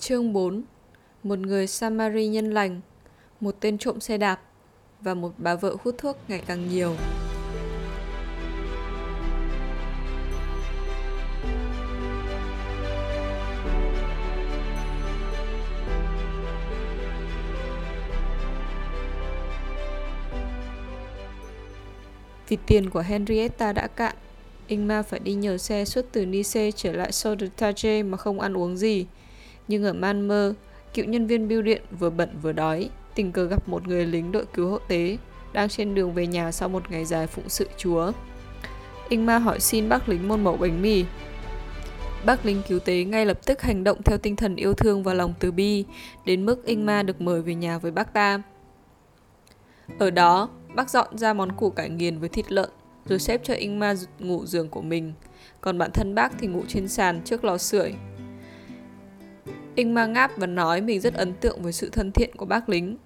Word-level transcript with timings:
Chương 0.00 0.32
4 0.32 0.62
Một 1.22 1.38
người 1.38 1.66
Samari 1.66 2.26
nhân 2.26 2.50
lành, 2.50 2.80
Một 3.40 3.56
tên 3.60 3.78
trộm 3.78 4.00
xe 4.00 4.18
đạp 4.18 4.40
Và 5.00 5.14
một 5.14 5.32
bà 5.38 5.54
vợ 5.54 5.76
hút 5.84 5.94
thuốc 5.98 6.16
ngày 6.28 6.42
càng 6.46 6.68
nhiều 6.68 6.96
Vì 22.48 22.58
tiền 22.66 22.90
của 22.90 23.00
Henrietta 23.00 23.72
đã 23.72 23.86
cạn 23.86 24.16
Ingmar 24.66 25.06
phải 25.06 25.20
đi 25.20 25.34
nhờ 25.34 25.58
xe 25.58 25.84
suốt 25.84 26.04
từ 26.12 26.26
Nice 26.26 26.70
trở 26.70 26.92
lại 26.92 27.12
Sodertage 27.12 28.02
mà 28.02 28.16
không 28.16 28.40
ăn 28.40 28.56
uống 28.56 28.76
gì. 28.76 29.06
Nhưng 29.70 29.84
ở 29.84 29.92
Malmö, 29.92 30.52
cựu 30.94 31.04
nhân 31.04 31.26
viên 31.26 31.48
bưu 31.48 31.62
điện 31.62 31.82
vừa 31.98 32.10
bận 32.10 32.28
vừa 32.42 32.52
đói, 32.52 32.90
tình 33.14 33.32
cờ 33.32 33.44
gặp 33.44 33.68
một 33.68 33.88
người 33.88 34.06
lính 34.06 34.32
đội 34.32 34.44
cứu 34.54 34.70
hộ 34.70 34.78
tế 34.88 35.16
đang 35.52 35.68
trên 35.68 35.94
đường 35.94 36.12
về 36.12 36.26
nhà 36.26 36.52
sau 36.52 36.68
một 36.68 36.90
ngày 36.90 37.04
dài 37.04 37.26
phụng 37.26 37.48
sự 37.48 37.68
chúa. 37.76 38.12
Ingma 39.08 39.38
hỏi 39.38 39.60
xin 39.60 39.88
bác 39.88 40.08
lính 40.08 40.28
một 40.28 40.36
mẩu 40.36 40.56
bánh 40.56 40.82
mì. 40.82 41.04
Bác 42.24 42.46
lính 42.46 42.62
cứu 42.68 42.78
tế 42.78 43.04
ngay 43.04 43.26
lập 43.26 43.46
tức 43.46 43.62
hành 43.62 43.84
động 43.84 44.02
theo 44.02 44.18
tinh 44.18 44.36
thần 44.36 44.56
yêu 44.56 44.74
thương 44.74 45.02
và 45.02 45.14
lòng 45.14 45.34
từ 45.38 45.52
bi, 45.52 45.84
đến 46.24 46.46
mức 46.46 46.66
Ingma 46.66 47.02
được 47.02 47.20
mời 47.20 47.42
về 47.42 47.54
nhà 47.54 47.78
với 47.78 47.90
bác 47.90 48.14
ta. 48.14 48.42
Ở 49.98 50.10
đó, 50.10 50.48
bác 50.74 50.90
dọn 50.90 51.18
ra 51.18 51.32
món 51.32 51.52
củ 51.52 51.70
cải 51.70 51.88
nghiền 51.88 52.18
với 52.18 52.28
thịt 52.28 52.52
lợn, 52.52 52.70
rồi 53.06 53.18
xếp 53.18 53.40
cho 53.44 53.54
Ingma 53.54 53.94
ngủ 54.18 54.46
giường 54.46 54.68
của 54.68 54.82
mình, 54.82 55.12
còn 55.60 55.78
bản 55.78 55.90
thân 55.94 56.14
bác 56.14 56.32
thì 56.38 56.46
ngủ 56.46 56.62
trên 56.68 56.88
sàn 56.88 57.20
trước 57.24 57.44
lò 57.44 57.58
sưởi. 57.58 57.94
Ingmar 59.74 60.10
ngáp 60.10 60.36
và 60.36 60.46
nói 60.46 60.80
mình 60.80 61.00
rất 61.00 61.14
ấn 61.14 61.32
tượng 61.32 61.62
với 61.62 61.72
sự 61.72 61.90
thân 61.92 62.12
thiện 62.12 62.30
của 62.36 62.46
bác 62.46 62.68
lính. 62.68 62.96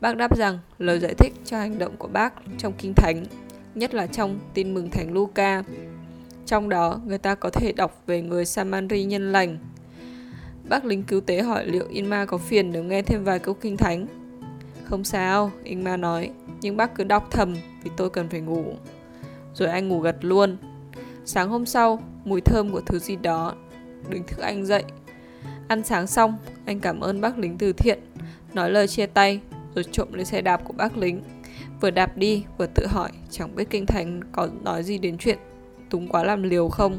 Bác 0.00 0.16
đáp 0.16 0.38
rằng 0.38 0.58
lời 0.78 0.98
giải 0.98 1.14
thích 1.14 1.32
cho 1.44 1.58
hành 1.58 1.78
động 1.78 1.96
của 1.96 2.08
bác 2.08 2.34
trong 2.58 2.72
kinh 2.78 2.92
thánh, 2.94 3.24
nhất 3.74 3.94
là 3.94 4.06
trong 4.06 4.38
tin 4.54 4.74
mừng 4.74 4.90
thánh 4.90 5.12
Luca. 5.12 5.62
Trong 6.46 6.68
đó, 6.68 7.00
người 7.06 7.18
ta 7.18 7.34
có 7.34 7.50
thể 7.50 7.72
đọc 7.72 8.02
về 8.06 8.22
người 8.22 8.44
Samari 8.44 9.04
nhân 9.04 9.32
lành. 9.32 9.58
Bác 10.68 10.84
lính 10.84 11.02
cứu 11.02 11.20
tế 11.20 11.42
hỏi 11.42 11.66
liệu 11.66 11.86
Inma 11.90 12.24
có 12.24 12.38
phiền 12.38 12.72
nếu 12.72 12.84
nghe 12.84 13.02
thêm 13.02 13.24
vài 13.24 13.38
câu 13.38 13.54
kinh 13.54 13.76
thánh. 13.76 14.06
Không 14.84 15.04
sao, 15.04 15.50
Inma 15.64 15.96
nói, 15.96 16.30
nhưng 16.60 16.76
bác 16.76 16.94
cứ 16.94 17.04
đọc 17.04 17.28
thầm 17.30 17.56
vì 17.84 17.90
tôi 17.96 18.10
cần 18.10 18.28
phải 18.28 18.40
ngủ 18.40 18.64
rồi 19.54 19.68
anh 19.68 19.88
ngủ 19.88 20.00
gật 20.00 20.16
luôn. 20.20 20.56
Sáng 21.24 21.48
hôm 21.48 21.66
sau, 21.66 22.02
mùi 22.24 22.40
thơm 22.40 22.72
của 22.72 22.80
thứ 22.80 22.98
gì 22.98 23.16
đó 23.16 23.54
đứng 24.08 24.22
thức 24.26 24.38
anh 24.38 24.66
dậy. 24.66 24.84
Ăn 25.68 25.84
sáng 25.84 26.06
xong, 26.06 26.36
anh 26.66 26.80
cảm 26.80 27.00
ơn 27.00 27.20
bác 27.20 27.38
lính 27.38 27.58
từ 27.58 27.72
thiện, 27.72 27.98
nói 28.54 28.70
lời 28.70 28.88
chia 28.88 29.06
tay, 29.06 29.40
rồi 29.74 29.84
trộm 29.92 30.12
lên 30.12 30.26
xe 30.26 30.42
đạp 30.42 30.60
của 30.64 30.72
bác 30.72 30.96
lính. 30.96 31.22
Vừa 31.80 31.90
đạp 31.90 32.16
đi, 32.16 32.44
vừa 32.58 32.66
tự 32.66 32.86
hỏi 32.86 33.10
chẳng 33.30 33.54
biết 33.54 33.70
kinh 33.70 33.86
thành 33.86 34.20
có 34.32 34.48
nói 34.62 34.82
gì 34.82 34.98
đến 34.98 35.18
chuyện 35.18 35.38
túng 35.90 36.08
quá 36.08 36.24
làm 36.24 36.42
liều 36.42 36.68
không. 36.68 36.98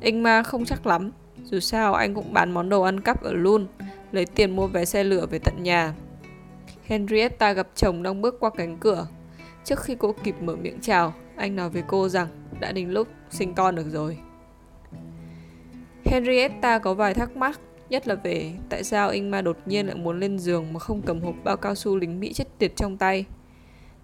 Anh 0.00 0.22
ma 0.22 0.42
không 0.42 0.64
chắc 0.64 0.86
lắm, 0.86 1.10
dù 1.44 1.60
sao 1.60 1.94
anh 1.94 2.14
cũng 2.14 2.32
bán 2.32 2.52
món 2.52 2.68
đồ 2.68 2.82
ăn 2.82 3.00
cắp 3.00 3.22
ở 3.22 3.32
luôn, 3.32 3.66
lấy 4.12 4.26
tiền 4.26 4.56
mua 4.56 4.66
vé 4.66 4.84
xe 4.84 5.04
lửa 5.04 5.26
về 5.30 5.38
tận 5.38 5.62
nhà. 5.62 5.94
Henrietta 6.84 7.52
gặp 7.52 7.68
chồng 7.74 8.02
đang 8.02 8.22
bước 8.22 8.40
qua 8.40 8.50
cánh 8.56 8.78
cửa. 8.78 9.06
Trước 9.64 9.80
khi 9.80 9.96
cô 9.98 10.14
kịp 10.24 10.34
mở 10.40 10.56
miệng 10.56 10.78
chào, 10.80 11.14
anh 11.36 11.56
nói 11.56 11.70
với 11.70 11.82
cô 11.86 12.08
rằng 12.08 12.28
đã 12.60 12.72
đến 12.72 12.90
lúc 12.90 13.08
sinh 13.30 13.54
con 13.54 13.74
được 13.74 13.90
rồi. 13.90 14.18
Henrietta 16.06 16.78
có 16.78 16.94
vài 16.94 17.14
thắc 17.14 17.36
mắc, 17.36 17.60
nhất 17.88 18.08
là 18.08 18.14
về 18.14 18.52
tại 18.68 18.84
sao 18.84 19.10
Ingmar 19.10 19.44
đột 19.44 19.56
nhiên 19.66 19.86
lại 19.86 19.96
muốn 19.96 20.20
lên 20.20 20.38
giường 20.38 20.72
mà 20.72 20.78
không 20.80 21.02
cầm 21.02 21.20
hộp 21.20 21.34
bao 21.44 21.56
cao 21.56 21.74
su 21.74 21.96
lính 21.96 22.20
Mỹ 22.20 22.32
chết 22.32 22.44
tiệt 22.58 22.72
trong 22.76 22.96
tay. 22.96 23.24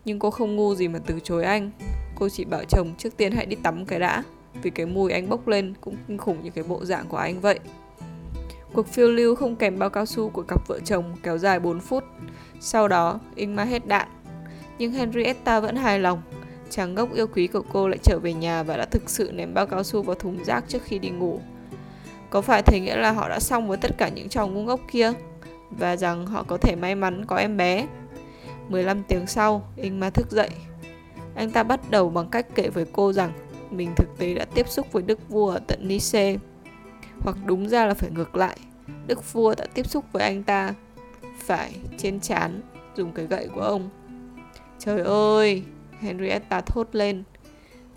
Nhưng 0.04 0.18
cô 0.18 0.30
không 0.30 0.56
ngu 0.56 0.74
gì 0.74 0.88
mà 0.88 0.98
từ 1.06 1.20
chối 1.20 1.44
anh. 1.44 1.70
Cô 2.18 2.28
chỉ 2.28 2.44
bảo 2.44 2.64
chồng 2.68 2.94
trước 2.98 3.16
tiên 3.16 3.32
hãy 3.32 3.46
đi 3.46 3.56
tắm 3.62 3.86
cái 3.86 3.98
đã, 3.98 4.22
vì 4.62 4.70
cái 4.70 4.86
mùi 4.86 5.12
anh 5.12 5.28
bốc 5.28 5.48
lên 5.48 5.74
cũng 5.80 5.96
kinh 6.08 6.18
khủng 6.18 6.42
như 6.42 6.50
cái 6.50 6.64
bộ 6.64 6.84
dạng 6.84 7.06
của 7.08 7.16
anh 7.16 7.40
vậy. 7.40 7.58
Cuộc 8.72 8.88
phiêu 8.88 9.10
lưu 9.10 9.34
không 9.34 9.56
kèm 9.56 9.78
bao 9.78 9.90
cao 9.90 10.06
su 10.06 10.28
của 10.28 10.42
cặp 10.42 10.68
vợ 10.68 10.78
chồng 10.84 11.04
kéo 11.22 11.38
dài 11.38 11.60
4 11.60 11.80
phút. 11.80 12.04
Sau 12.60 12.88
đó, 12.88 13.20
Ingmar 13.34 13.68
hết 13.68 13.86
đạn. 13.86 14.08
Nhưng 14.78 14.92
Henrietta 14.92 15.60
vẫn 15.60 15.76
hài 15.76 15.98
lòng 15.98 16.22
Chàng 16.72 16.94
ngốc 16.94 17.14
yêu 17.14 17.26
quý 17.26 17.46
của 17.46 17.62
cô 17.72 17.88
lại 17.88 17.98
trở 18.02 18.18
về 18.18 18.32
nhà 18.32 18.62
và 18.62 18.76
đã 18.76 18.84
thực 18.84 19.10
sự 19.10 19.30
ném 19.34 19.54
bao 19.54 19.66
cao 19.66 19.82
su 19.82 20.02
vào 20.02 20.14
thùng 20.14 20.44
rác 20.44 20.64
trước 20.68 20.82
khi 20.84 20.98
đi 20.98 21.10
ngủ. 21.10 21.40
Có 22.32 22.40
phải 22.40 22.62
thế 22.62 22.80
nghĩa 22.80 22.96
là 22.96 23.12
họ 23.12 23.28
đã 23.28 23.40
xong 23.40 23.68
với 23.68 23.76
tất 23.76 23.98
cả 23.98 24.08
những 24.08 24.28
trò 24.28 24.46
ngu 24.46 24.62
ngốc 24.62 24.80
kia 24.92 25.12
và 25.70 25.96
rằng 25.96 26.26
họ 26.26 26.42
có 26.42 26.56
thể 26.56 26.76
may 26.76 26.94
mắn 26.94 27.24
có 27.26 27.36
em 27.36 27.56
bé? 27.56 27.86
15 28.68 29.02
tiếng 29.02 29.26
sau, 29.26 29.68
Inma 29.76 30.10
thức 30.10 30.30
dậy. 30.30 30.50
Anh 31.34 31.50
ta 31.50 31.62
bắt 31.62 31.90
đầu 31.90 32.10
bằng 32.10 32.28
cách 32.28 32.46
kể 32.54 32.68
với 32.68 32.86
cô 32.92 33.12
rằng 33.12 33.32
mình 33.70 33.92
thực 33.96 34.18
tế 34.18 34.34
đã 34.34 34.44
tiếp 34.44 34.68
xúc 34.68 34.92
với 34.92 35.02
đức 35.02 35.28
vua 35.28 35.50
ở 35.50 35.58
tận 35.66 35.88
Nice. 35.88 36.36
Hoặc 37.20 37.36
đúng 37.44 37.68
ra 37.68 37.86
là 37.86 37.94
phải 37.94 38.10
ngược 38.10 38.36
lại, 38.36 38.56
đức 39.06 39.32
vua 39.32 39.54
đã 39.54 39.66
tiếp 39.74 39.86
xúc 39.86 40.04
với 40.12 40.22
anh 40.22 40.42
ta 40.42 40.74
phải 41.38 41.74
trên 41.98 42.20
chán 42.20 42.60
dùng 42.96 43.12
cái 43.12 43.26
gậy 43.26 43.48
của 43.54 43.60
ông. 43.60 43.88
Trời 44.78 45.00
ơi, 45.04 45.62
Henrietta 46.00 46.60
thốt 46.60 46.88
lên. 46.92 47.22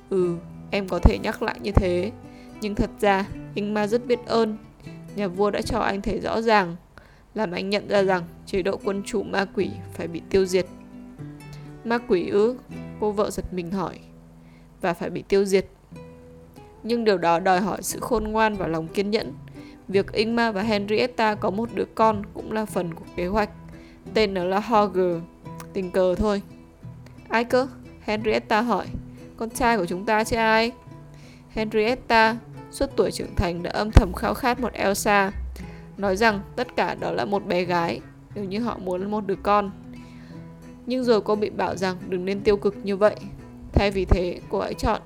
Ừ, 0.10 0.36
em 0.72 0.88
có 0.88 1.00
thể 1.00 1.18
nhắc 1.24 1.42
lại 1.42 1.60
như 1.62 1.72
thế. 1.72 2.12
Nhưng 2.62 2.76
thật 2.76 2.90
ra, 3.00 3.26
Ingmar 3.56 3.92
rất 3.92 4.06
biết 4.06 4.20
ơn. 4.26 4.58
Nhà 5.16 5.28
vua 5.28 5.52
đã 5.52 5.62
cho 5.62 5.80
anh 5.80 6.02
thấy 6.02 6.20
rõ 6.20 6.42
ràng, 6.42 6.76
làm 7.34 7.52
anh 7.52 7.70
nhận 7.70 7.88
ra 7.88 8.04
rằng 8.04 8.24
chế 8.46 8.62
độ 8.62 8.80
quân 8.84 9.04
chủ 9.06 9.24
ma 9.24 9.46
quỷ 9.56 9.70
phải 9.94 10.08
bị 10.08 10.22
tiêu 10.30 10.46
diệt. 10.46 10.66
Ma 11.84 11.98
quỷ 11.98 12.30
ư? 12.30 12.58
Cô 13.00 13.12
vợ 13.12 13.30
giật 13.30 13.54
mình 13.54 13.72
hỏi. 13.72 14.00
Và 14.82 14.94
phải 14.94 15.10
bị 15.10 15.22
tiêu 15.22 15.46
diệt. 15.46 15.66
Nhưng 16.84 17.04
điều 17.04 17.18
đó 17.18 17.40
đòi 17.40 17.62
hỏi 17.62 17.78
sự 17.82 18.00
khôn 18.00 18.24
ngoan 18.24 18.56
và 18.56 18.68
lòng 18.68 18.88
kiên 18.88 19.12
nhẫn. 19.12 19.34
Việc 19.88 20.12
Ingmar 20.12 20.56
và 20.56 20.62
Henrietta 20.62 21.36
có 21.36 21.50
một 21.50 21.70
đứa 21.74 21.86
con 21.96 22.22
cũng 22.34 22.52
là 22.52 22.66
phần 22.66 22.94
của 22.94 23.06
kế 23.16 23.28
hoạch. 23.28 23.50
Tên 24.14 24.34
nó 24.34 24.44
là 24.44 24.60
Hogger. 24.60 25.22
Tình 25.74 25.92
cờ 25.92 26.16
thôi. 26.16 26.42
Ai 27.30 27.44
cơ? 27.44 27.68
Henrietta 28.02 28.62
hỏi, 28.62 28.86
con 29.38 29.50
trai 29.50 29.78
của 29.78 29.86
chúng 29.86 30.06
ta 30.06 30.24
chứ 30.24 30.36
ai? 30.36 30.72
Henrietta, 31.50 32.38
suốt 32.76 32.90
tuổi 32.96 33.12
trưởng 33.12 33.36
thành 33.36 33.64
đã 33.64 33.72
âm 33.72 33.92
thầm 33.92 34.14
khao 34.14 34.34
khát 34.34 34.60
một 34.60 34.74
Elsa, 34.74 35.32
nói 35.98 36.16
rằng 36.16 36.42
tất 36.56 36.76
cả 36.76 36.96
đó 36.96 37.12
là 37.12 37.26
một 37.26 37.46
bé 37.46 37.64
gái, 37.64 38.02
nếu 38.36 38.44
như 38.44 38.60
họ 38.60 38.78
muốn 38.78 39.12
một 39.12 39.28
đứa 39.28 39.36
con. 39.44 39.72
Nhưng 40.86 41.04
rồi 41.04 41.22
cô 41.22 41.36
bị 41.36 41.50
bảo 41.50 41.76
rằng 41.76 41.96
đừng 42.10 42.26
nên 42.26 42.42
tiêu 42.42 42.58
cực 42.58 42.76
như 42.84 42.98
vậy. 42.98 43.16
Thay 43.74 43.92
vì 43.92 44.06
thế, 44.06 44.40
cô 44.50 44.60
hãy 44.60 44.74
chọn 44.74 45.02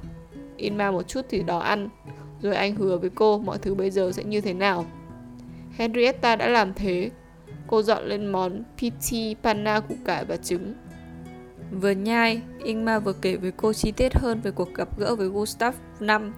Inma 0.58 0.92
một 0.92 1.08
chút 1.08 1.26
thì 1.30 1.44
đó 1.44 1.60
ăn, 1.60 1.90
rồi 2.42 2.56
anh 2.56 2.76
hứa 2.76 2.98
với 2.98 3.10
cô 3.10 3.40
mọi 3.40 3.58
thứ 3.58 3.76
bây 3.76 3.92
giờ 3.92 4.12
sẽ 4.12 4.24
như 4.24 4.42
thế 4.42 4.54
nào. 4.54 4.86
Henrietta 5.78 6.36
đã 6.36 6.48
làm 6.48 6.74
thế. 6.74 7.10
Cô 7.68 7.82
dọn 7.82 8.06
lên 8.06 8.26
món 8.26 8.64
piti 8.78 9.36
panna 9.44 9.80
củ 9.80 9.96
cải 10.06 10.26
và 10.26 10.38
trứng 10.38 10.74
Vừa 11.72 11.92
nhai, 11.92 12.42
Ingmar 12.64 13.04
vừa 13.04 13.14
kể 13.14 13.36
với 13.36 13.52
cô 13.58 13.74
chi 13.74 13.92
tiết 13.92 14.14
hơn 14.16 14.42
về 14.42 14.52
cuộc 14.52 14.74
gặp 14.74 15.00
gỡ 15.00 15.16
với 15.16 15.28
Gustav 15.28 15.76
năm. 16.00 16.34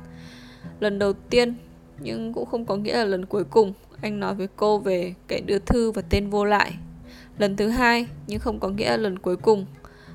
Lần 0.79 0.99
đầu 0.99 1.13
tiên, 1.13 1.55
nhưng 1.99 2.33
cũng 2.33 2.45
không 2.45 2.65
có 2.65 2.75
nghĩa 2.75 2.97
là 2.97 3.05
lần 3.05 3.25
cuối 3.25 3.43
cùng, 3.43 3.73
anh 4.01 4.19
nói 4.19 4.35
với 4.35 4.47
cô 4.55 4.79
về 4.79 5.13
kẻ 5.27 5.41
đưa 5.45 5.59
thư 5.59 5.91
và 5.91 6.01
tên 6.09 6.29
vô 6.29 6.45
lại. 6.45 6.73
Lần 7.37 7.55
thứ 7.55 7.67
hai, 7.67 8.07
nhưng 8.27 8.39
không 8.39 8.59
có 8.59 8.69
nghĩa 8.69 8.89
là 8.89 8.97
lần 8.97 9.19
cuối 9.19 9.37
cùng, 9.37 9.65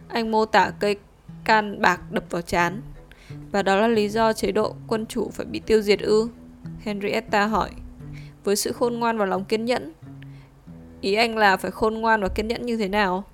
anh 0.09 0.31
mô 0.31 0.45
tả 0.45 0.73
cây 0.81 0.97
can 1.45 1.81
bạc 1.81 2.13
đập 2.13 2.25
vào 2.31 2.43
chán. 2.43 2.83
Và 3.53 3.63
đó 3.63 3.77
là 3.77 3.89
lý 3.89 4.09
do 4.09 4.33
chế 4.33 4.53
độ 4.53 4.75
quân 4.87 5.07
chủ 5.07 5.31
phải 5.33 5.47
bị 5.47 5.61
tiêu 5.61 5.83
diệt 5.83 6.01
ư? 6.01 6.29
Henrietta 6.81 7.47
hỏi. 7.47 7.71
Với 8.45 8.57
sự 8.57 8.73
khôn 8.73 8.99
ngoan 8.99 9.19
và 9.19 9.25
lòng 9.25 9.45
kiên 9.45 9.65
nhẫn. 9.65 9.93
Ý 11.01 11.15
anh 11.15 11.37
là 11.37 11.57
phải 11.57 11.71
khôn 11.71 11.95
ngoan 11.95 12.23
và 12.23 12.29
kiên 12.29 12.49
nhẫn 12.49 12.67
như 12.67 12.77
thế 12.77 12.89
nào? 12.89 13.25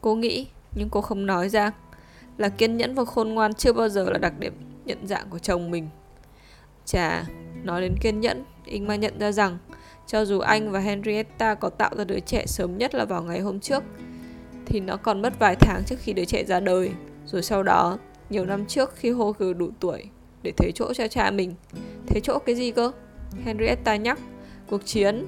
Cô 0.00 0.14
nghĩ 0.14 0.46
nhưng 0.76 0.88
cô 0.90 1.00
không 1.00 1.26
nói 1.26 1.48
ra 1.48 1.72
là 2.36 2.48
kiên 2.48 2.76
nhẫn 2.76 2.94
và 2.94 3.04
khôn 3.04 3.28
ngoan 3.28 3.54
chưa 3.54 3.72
bao 3.72 3.88
giờ 3.88 4.10
là 4.10 4.18
đặc 4.18 4.38
điểm 4.38 4.52
nhận 4.86 5.06
dạng 5.06 5.30
của 5.30 5.38
chồng 5.38 5.70
mình. 5.70 5.88
Chà, 6.84 7.24
nói 7.62 7.80
đến 7.80 7.94
kiên 8.00 8.20
nhẫn, 8.20 8.44
Ingmar 8.64 9.00
nhận 9.00 9.18
ra 9.18 9.32
rằng 9.32 9.58
cho 10.06 10.24
dù 10.24 10.38
anh 10.38 10.70
và 10.70 10.80
Henrietta 10.80 11.54
có 11.54 11.70
tạo 11.70 11.90
ra 11.96 12.04
đứa 12.04 12.20
trẻ 12.20 12.46
sớm 12.46 12.78
nhất 12.78 12.94
là 12.94 13.04
vào 13.04 13.22
ngày 13.22 13.40
hôm 13.40 13.60
trước, 13.60 13.82
thì 14.66 14.80
nó 14.80 14.96
còn 14.96 15.22
mất 15.22 15.38
vài 15.38 15.56
tháng 15.60 15.82
trước 15.86 15.96
khi 15.98 16.12
đứa 16.12 16.24
trẻ 16.24 16.44
ra 16.44 16.60
đời. 16.60 16.90
Rồi 17.26 17.42
sau 17.42 17.62
đó, 17.62 17.98
nhiều 18.30 18.46
năm 18.46 18.66
trước 18.66 18.96
khi 18.96 19.10
Hoger 19.10 19.56
đủ 19.56 19.70
tuổi 19.80 20.04
để 20.42 20.52
thế 20.56 20.72
chỗ 20.74 20.94
cho 20.94 21.08
cha 21.08 21.30
mình. 21.30 21.54
Thế 22.06 22.20
chỗ 22.20 22.38
cái 22.38 22.54
gì 22.54 22.70
cơ? 22.70 22.92
Henrietta 23.44 23.96
nhắc. 23.96 24.18
Cuộc 24.66 24.86
chiến. 24.86 25.26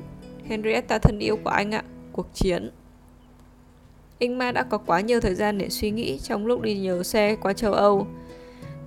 Henrietta 0.48 0.98
thân 0.98 1.18
yêu 1.18 1.36
của 1.36 1.50
anh 1.50 1.74
ạ. 1.74 1.84
Cuộc 2.12 2.26
chiến. 2.34 2.70
Ingmar 4.18 4.54
đã 4.54 4.62
có 4.62 4.78
quá 4.78 5.00
nhiều 5.00 5.20
thời 5.20 5.34
gian 5.34 5.58
để 5.58 5.68
suy 5.68 5.90
nghĩ 5.90 6.18
trong 6.22 6.46
lúc 6.46 6.62
đi 6.62 6.78
nhờ 6.78 7.02
xe 7.02 7.36
qua 7.36 7.52
châu 7.52 7.72
Âu. 7.72 8.06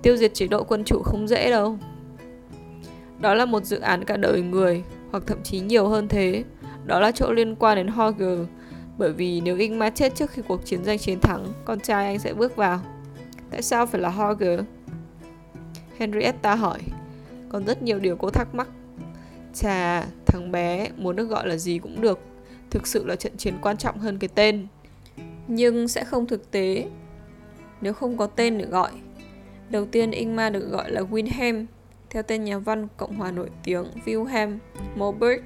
Tiêu 0.02 0.16
diệt 0.16 0.34
chế 0.34 0.46
độ 0.46 0.64
quân 0.64 0.84
chủ 0.84 1.02
không 1.02 1.28
dễ 1.28 1.50
đâu. 1.50 1.78
Đó 3.20 3.34
là 3.34 3.44
một 3.44 3.64
dự 3.64 3.80
án 3.80 4.04
cả 4.04 4.16
đời 4.16 4.42
người, 4.42 4.82
hoặc 5.10 5.22
thậm 5.26 5.42
chí 5.42 5.60
nhiều 5.60 5.88
hơn 5.88 6.08
thế. 6.08 6.44
Đó 6.84 7.00
là 7.00 7.12
chỗ 7.12 7.32
liên 7.32 7.56
quan 7.56 7.76
đến 7.76 7.88
Holger, 7.88 8.38
bởi 8.98 9.12
vì 9.12 9.40
nếu 9.40 9.56
Ingmar 9.56 9.94
chết 9.94 10.14
trước 10.14 10.30
khi 10.30 10.42
cuộc 10.48 10.66
chiến 10.66 10.84
tranh 10.84 10.98
chiến 10.98 11.20
thắng, 11.20 11.46
con 11.64 11.80
trai 11.80 12.06
anh 12.06 12.18
sẽ 12.18 12.34
bước 12.34 12.56
vào. 12.56 12.80
Tại 13.50 13.62
sao 13.62 13.86
phải 13.86 14.00
là 14.00 14.08
Holger? 14.08 14.60
Henrietta 15.98 16.54
hỏi. 16.54 16.78
Còn 17.48 17.64
rất 17.64 17.82
nhiều 17.82 17.98
điều 17.98 18.16
cô 18.16 18.30
thắc 18.30 18.54
mắc. 18.54 18.68
Chà, 19.54 20.04
thằng 20.26 20.52
bé 20.52 20.88
muốn 20.96 21.16
được 21.16 21.24
gọi 21.24 21.48
là 21.48 21.56
gì 21.56 21.78
cũng 21.78 22.00
được. 22.00 22.18
Thực 22.70 22.86
sự 22.86 23.06
là 23.06 23.16
trận 23.16 23.36
chiến 23.36 23.54
quan 23.62 23.76
trọng 23.76 23.98
hơn 23.98 24.18
cái 24.18 24.28
tên. 24.34 24.66
Nhưng 25.48 25.88
sẽ 25.88 26.04
không 26.04 26.26
thực 26.26 26.50
tế 26.50 26.86
nếu 27.80 27.92
không 27.92 28.16
có 28.16 28.26
tên 28.26 28.58
để 28.58 28.64
gọi. 28.64 28.90
Đầu 29.70 29.86
tiên 29.86 30.10
Ingmar 30.10 30.52
được 30.52 30.70
gọi 30.70 30.90
là 30.90 31.00
Wilhelm, 31.00 31.66
theo 32.10 32.22
tên 32.22 32.44
nhà 32.44 32.58
văn 32.58 32.88
Cộng 32.96 33.16
hòa 33.16 33.30
nổi 33.30 33.50
tiếng 33.64 33.84
Wilhelm 34.04 34.58
Moberg. 34.96 35.40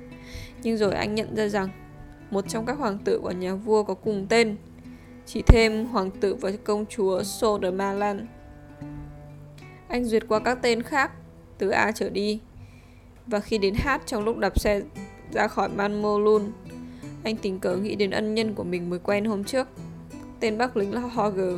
Nhưng 0.62 0.76
rồi 0.76 0.94
anh 0.94 1.14
nhận 1.14 1.36
ra 1.36 1.48
rằng 1.48 1.68
một 2.30 2.48
trong 2.48 2.66
các 2.66 2.78
hoàng 2.78 2.98
tử 3.04 3.20
của 3.22 3.30
nhà 3.30 3.54
vua 3.54 3.82
có 3.82 3.94
cùng 3.94 4.26
tên, 4.28 4.56
chỉ 5.26 5.42
thêm 5.46 5.84
hoàng 5.84 6.10
tử 6.10 6.34
và 6.34 6.50
công 6.64 6.86
chúa 6.86 7.22
Sodermalan. 7.22 8.26
Anh 9.88 10.04
duyệt 10.04 10.22
qua 10.28 10.40
các 10.40 10.58
tên 10.62 10.82
khác, 10.82 11.12
từ 11.58 11.68
A 11.68 11.92
trở 11.92 12.10
đi. 12.10 12.40
Và 13.26 13.40
khi 13.40 13.58
đến 13.58 13.74
hát 13.76 14.02
trong 14.06 14.24
lúc 14.24 14.38
đạp 14.38 14.60
xe 14.60 14.82
ra 15.32 15.48
khỏi 15.48 15.68
Manmolun, 15.68 16.52
anh 17.24 17.36
tình 17.36 17.58
cờ 17.58 17.76
nghĩ 17.76 17.94
đến 17.94 18.10
ân 18.10 18.34
nhân 18.34 18.54
của 18.54 18.64
mình 18.64 18.90
mới 18.90 18.98
quen 18.98 19.24
hôm 19.24 19.44
trước. 19.44 19.68
Tên 20.40 20.58
bác 20.58 20.76
lính 20.76 20.94
là 20.94 21.00
Hoger 21.00 21.54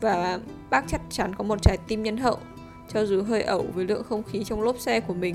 và 0.00 0.40
bác 0.70 0.84
chắc 0.88 1.00
chắn 1.10 1.34
có 1.34 1.44
một 1.44 1.62
trái 1.62 1.78
tim 1.88 2.02
nhân 2.02 2.16
hậu, 2.16 2.38
cho 2.92 3.06
dù 3.06 3.22
hơi 3.22 3.42
ẩu 3.42 3.66
với 3.74 3.84
lượng 3.84 4.04
không 4.08 4.22
khí 4.22 4.44
trong 4.44 4.62
lốp 4.62 4.78
xe 4.78 5.00
của 5.00 5.14
mình. 5.14 5.34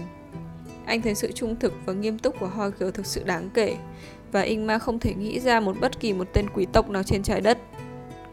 Anh 0.86 1.02
thấy 1.02 1.16
sự 1.16 1.32
trung 1.32 1.56
thực 1.60 1.74
và 1.86 1.94
nghiêm 1.94 2.20
túc 2.20 2.40
của 2.40 2.48
Hoger 2.48 2.94
thực 2.94 3.06
sự 3.06 3.24
đáng 3.24 3.50
kể, 3.54 3.76
và 4.32 4.42
Ingmar 4.42 4.82
không 4.82 5.00
thể 5.00 5.14
nghĩ 5.14 5.40
ra 5.40 5.60
một 5.60 5.76
bất 5.82 6.00
kỳ 6.00 6.14
một 6.14 6.28
tên 6.34 6.50
quý 6.50 6.66
tộc 6.74 6.90
nào 6.90 7.04
trên 7.04 7.24
trái 7.24 7.42
đất. 7.42 7.58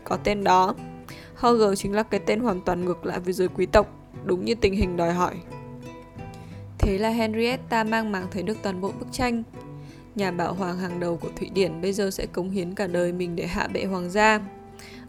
Có 0.05 0.17
tên 0.17 0.45
đó, 0.45 0.75
Hoger 1.37 1.79
chính 1.79 1.93
là 1.93 2.03
cái 2.03 2.21
tên 2.27 2.41
hoàn 2.41 2.61
toàn 2.61 2.85
ngược 2.85 3.07
lại 3.07 3.21
với 3.21 3.33
giới 3.33 3.49
quý 3.49 3.67
tộc, 3.67 3.87
đúng 4.25 4.45
như 4.45 4.55
tình 4.55 4.75
hình 4.75 4.97
đòi 4.97 5.13
hỏi. 5.13 5.35
Thế 6.79 6.99
là 6.99 7.09
Henrietta 7.09 7.85
mang 7.85 8.13
màng 8.13 8.27
thấy 8.31 8.43
được 8.43 8.57
toàn 8.63 8.81
bộ 8.81 8.93
bức 8.99 9.13
tranh. 9.13 9.43
Nhà 10.15 10.31
bảo 10.31 10.55
hoàng 10.55 10.79
hàng 10.79 11.01
đầu 11.01 11.17
của 11.17 11.29
Thụy 11.37 11.51
Điển 11.55 11.81
bây 11.81 11.93
giờ 11.93 12.11
sẽ 12.11 12.27
cống 12.27 12.51
hiến 12.51 12.75
cả 12.75 12.87
đời 12.87 13.13
mình 13.13 13.37
để 13.37 13.47
hạ 13.47 13.69
bệ 13.73 13.85
hoàng 13.85 14.11
gia. 14.11 14.41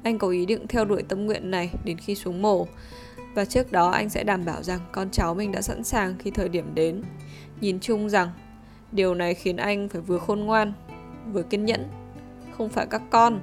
Anh 0.04 0.18
có 0.18 0.30
ý 0.30 0.46
định 0.46 0.68
theo 0.68 0.86
đuổi 0.86 1.04
tâm 1.04 1.26
nguyện 1.26 1.52
này 1.52 1.72
đến 1.86 1.98
khi 1.98 2.16
xuống 2.16 2.42
mổ 2.42 2.68
và 3.34 3.46
trước 3.46 3.72
đó 3.72 3.90
anh 3.90 4.10
sẽ 4.10 4.24
đảm 4.24 4.46
bảo 4.46 4.64
rằng 4.64 4.80
con 4.92 5.10
cháu 5.12 5.34
mình 5.34 5.52
đã 5.52 5.62
sẵn 5.62 5.84
sàng 5.84 6.16
khi 6.20 6.32
thời 6.32 6.50
điểm 6.50 6.76
đến. 6.76 7.04
Nhìn 7.62 7.80
chung 7.80 8.10
rằng 8.10 8.30
điều 8.92 9.16
này 9.16 9.34
khiến 9.34 9.58
anh 9.58 9.90
phải 9.90 10.02
vừa 10.02 10.18
khôn 10.18 10.40
ngoan, 10.40 10.74
vừa 11.34 11.44
kiên 11.44 11.66
nhẫn. 11.66 11.88
Không 12.58 12.70
phải 12.70 12.86
các 12.90 13.02
con, 13.10 13.40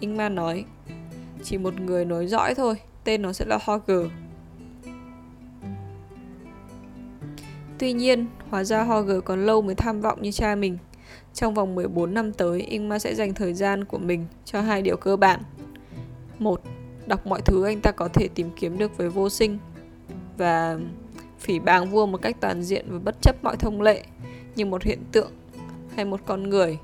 Ingmar 0.00 0.32
nói. 0.32 0.64
Chỉ 1.42 1.58
một 1.58 1.80
người 1.80 2.04
nối 2.04 2.26
dõi 2.26 2.54
thôi, 2.54 2.74
tên 3.04 3.22
nó 3.22 3.32
sẽ 3.32 3.44
là 3.44 3.58
Hoger. 3.64 4.06
Tuy 7.78 7.92
nhiên, 7.92 8.26
hóa 8.50 8.64
ra 8.64 8.82
Hoger 8.82 9.18
còn 9.24 9.46
lâu 9.46 9.62
mới 9.62 9.74
tham 9.74 10.00
vọng 10.00 10.22
như 10.22 10.32
cha 10.32 10.54
mình. 10.54 10.78
Trong 11.34 11.54
vòng 11.54 11.74
14 11.74 12.14
năm 12.14 12.32
tới, 12.32 12.60
Ingmar 12.60 13.02
sẽ 13.02 13.14
dành 13.14 13.34
thời 13.34 13.54
gian 13.54 13.84
của 13.84 13.98
mình 13.98 14.26
cho 14.44 14.60
hai 14.60 14.82
điều 14.82 14.96
cơ 14.96 15.16
bản– 15.16 15.42
một 16.38 16.60
đọc 17.06 17.26
mọi 17.26 17.40
thứ 17.42 17.64
anh 17.64 17.80
ta 17.80 17.90
có 17.90 18.08
thể 18.08 18.28
tìm 18.28 18.50
kiếm 18.56 18.78
được 18.78 18.96
với 18.96 19.08
vô 19.08 19.28
sinh. 19.28 19.58
Và 20.36 20.78
phỉ 21.38 21.58
báng 21.58 21.90
vua 21.90 22.06
một 22.06 22.22
cách 22.22 22.36
toàn 22.40 22.62
diện 22.62 22.86
và 22.88 22.98
bất 22.98 23.22
chấp 23.22 23.44
mọi 23.44 23.56
thông 23.56 23.82
lệ 23.82 24.04
như 24.56 24.66
một 24.66 24.82
hiện 24.82 24.98
tượng 25.12 25.30
hay 25.96 26.04
một 26.04 26.20
con 26.26 26.42
người. 26.42 26.78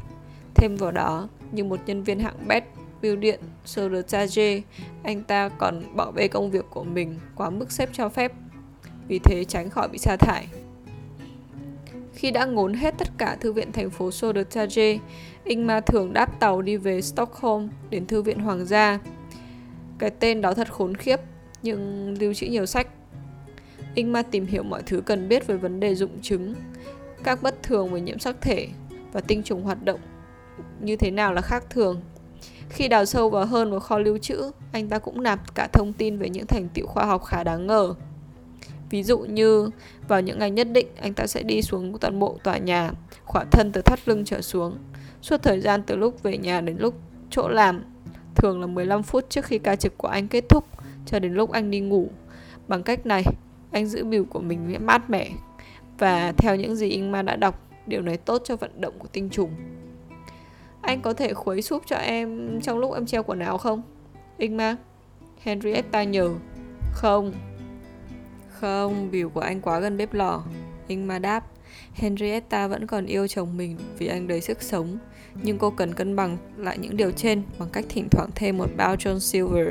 Thêm 0.55 0.77
vào 0.77 0.91
đó 0.91 1.29
như 1.53 1.65
một 1.65 1.81
nhân 1.87 2.03
viên 2.03 2.21
hạng 2.21 2.49
bét 2.49 2.65
bưu 3.03 3.17
điện 3.17 3.41
Sodertage 3.65 4.63
anh 5.03 5.23
ta 5.23 5.49
còn 5.49 5.83
bỏ 5.97 6.11
bê 6.11 6.29
công 6.29 6.51
việc 6.51 6.65
của 6.71 6.85
mình 6.85 7.19
quá 7.37 7.51
mức 7.51 7.73
xếp 7.73 7.89
cho 7.93 8.09
phép 8.09 8.33
vì 9.09 9.19
thế 9.19 9.45
tránh 9.45 9.71
khỏi 9.71 9.89
bị 9.89 9.99
sa 9.99 10.17
thải. 10.17 10.47
Khi 12.15 12.31
đã 12.31 12.45
ngốn 12.45 12.75
hết 12.75 12.95
tất 12.99 13.09
cả 13.19 13.37
thư 13.41 13.53
viện 13.53 13.73
thành 13.73 13.91
phố 13.91 14.11
Sodertage, 14.11 14.99
Ingmar 15.45 15.85
thường 15.87 16.13
đáp 16.13 16.41
tàu 16.41 16.63
đi 16.63 16.77
về 16.77 17.03
Stockholm 17.03 17.69
đến 17.91 18.07
thư 18.07 18.23
viện 18.23 18.39
hoàng 18.39 18.67
gia 18.67 18.99
cái 20.01 20.11
tên 20.11 20.41
đó 20.41 20.55
thật 20.55 20.73
khốn 20.73 20.95
khiếp, 20.95 21.21
nhưng 21.63 22.15
lưu 22.21 22.35
trữ 22.35 22.47
nhiều 22.47 22.67
sách. 22.67 22.89
Inma 23.95 24.23
tìm 24.23 24.47
hiểu 24.47 24.63
mọi 24.63 24.83
thứ 24.83 25.01
cần 25.01 25.29
biết 25.29 25.47
về 25.47 25.57
vấn 25.57 25.81
đề 25.81 25.95
dụng 25.95 26.21
chứng, 26.23 26.55
các 27.25 27.43
bất 27.43 27.63
thường 27.63 27.93
về 27.93 28.01
nhiễm 28.01 28.19
sắc 28.19 28.37
thể 28.41 28.69
và 29.13 29.21
tinh 29.21 29.43
trùng 29.43 29.63
hoạt 29.63 29.85
động 29.85 30.01
như 30.81 30.97
thế 30.97 31.11
nào 31.11 31.35
là 31.35 31.41
khác 31.41 31.65
thường. 31.71 32.01
Khi 32.69 32.89
đào 32.89 33.05
sâu 33.05 33.31
vào 33.31 33.47
hơn 33.47 33.71
vào 33.71 33.81
kho 33.81 33.99
lưu 33.99 34.19
trữ, 34.19 34.51
anh 34.73 34.89
ta 34.89 34.99
cũng 34.99 35.23
nạp 35.23 35.55
cả 35.55 35.69
thông 35.73 35.93
tin 35.93 36.19
về 36.19 36.29
những 36.29 36.47
thành 36.47 36.69
tựu 36.75 36.87
khoa 36.87 37.05
học 37.05 37.25
khá 37.25 37.45
đáng 37.45 37.67
ngờ. 37.67 37.95
Ví 38.91 39.03
dụ 39.03 39.19
như 39.19 39.71
vào 40.09 40.21
những 40.21 40.39
ngày 40.39 40.51
nhất 40.51 40.69
định 40.73 40.87
anh 41.01 41.15
ta 41.15 41.27
sẽ 41.27 41.43
đi 41.43 41.63
xuống 41.63 41.99
toàn 41.99 42.19
bộ 42.19 42.39
tòa 42.45 42.59
nhà, 42.59 42.93
khỏa 43.25 43.45
thân 43.51 43.71
từ 43.73 43.81
thắt 43.83 44.09
lưng 44.09 44.25
trở 44.25 44.41
xuống. 44.41 44.79
Suốt 45.23 45.43
thời 45.43 45.61
gian 45.61 45.83
từ 45.87 45.97
lúc 45.97 46.23
về 46.23 46.39
nhà 46.39 46.61
đến 46.61 46.77
lúc 46.79 46.95
chỗ 47.31 47.49
làm, 47.49 47.85
thường 48.35 48.61
là 48.61 48.67
15 48.67 49.03
phút 49.03 49.31
trước 49.31 49.45
khi 49.45 49.59
ca 49.59 49.77
trực 49.77 49.99
của 49.99 50.09
anh 50.09 50.29
kết 50.29 50.45
thúc 50.49 50.65
cho 51.07 51.19
đến 51.19 51.35
lúc 51.35 51.51
anh 51.51 51.71
đi 51.71 51.81
ngủ. 51.81 52.09
Bằng 52.69 52.83
cách 52.83 53.07
này, 53.07 53.25
anh 53.71 53.87
giữ 53.87 54.05
biểu 54.05 54.25
của 54.25 54.41
mình 54.41 54.77
mát 54.81 55.11
mẻ 55.11 55.31
và 55.99 56.33
theo 56.37 56.57
những 56.57 56.77
gì 56.77 56.89
Inma 56.89 57.23
đã 57.23 57.37
đọc, 57.37 57.69
điều 57.87 58.03
này 58.03 58.17
tốt 58.17 58.43
cho 58.45 58.57
vận 58.57 58.81
động 58.81 58.95
của 58.99 59.09
tinh 59.13 59.31
trùng. 59.31 59.51
Anh 60.81 61.01
có 61.01 61.13
thể 61.13 61.35
khuấy 61.35 61.63
súp 61.63 61.83
cho 61.87 61.97
em 61.97 62.61
trong 62.61 62.79
lúc 62.79 62.95
em 62.95 63.07
treo 63.07 63.23
quần 63.23 63.39
áo 63.39 63.59
không? 63.59 63.83
Inma, 64.39 64.77
Henrietta 65.43 66.05
nhờ. 66.05 66.35
Không. 66.93 67.33
Không, 68.49 69.11
biểu 69.11 69.29
của 69.29 69.41
anh 69.41 69.61
quá 69.61 69.81
gần 69.81 69.97
bếp 69.97 70.15
lò. 70.15 70.43
Inma 70.87 71.19
đáp. 71.19 71.47
Henrietta 71.95 72.67
vẫn 72.67 72.87
còn 72.87 73.07
yêu 73.07 73.27
chồng 73.27 73.57
mình 73.57 73.77
vì 73.99 74.07
anh 74.07 74.29
đầy 74.29 74.41
sức 74.41 74.63
sống 74.63 74.99
nhưng 75.43 75.59
cô 75.59 75.71
cần 75.71 75.95
cân 75.95 76.17
bằng 76.17 76.37
lại 76.57 76.79
những 76.79 76.97
điều 76.97 77.11
trên 77.11 77.43
bằng 77.59 77.69
cách 77.73 77.85
thỉnh 77.89 78.09
thoảng 78.11 78.31
thêm 78.35 78.59
một 78.59 78.71
bao 78.77 78.97
John 78.97 79.19
Silver, 79.19 79.69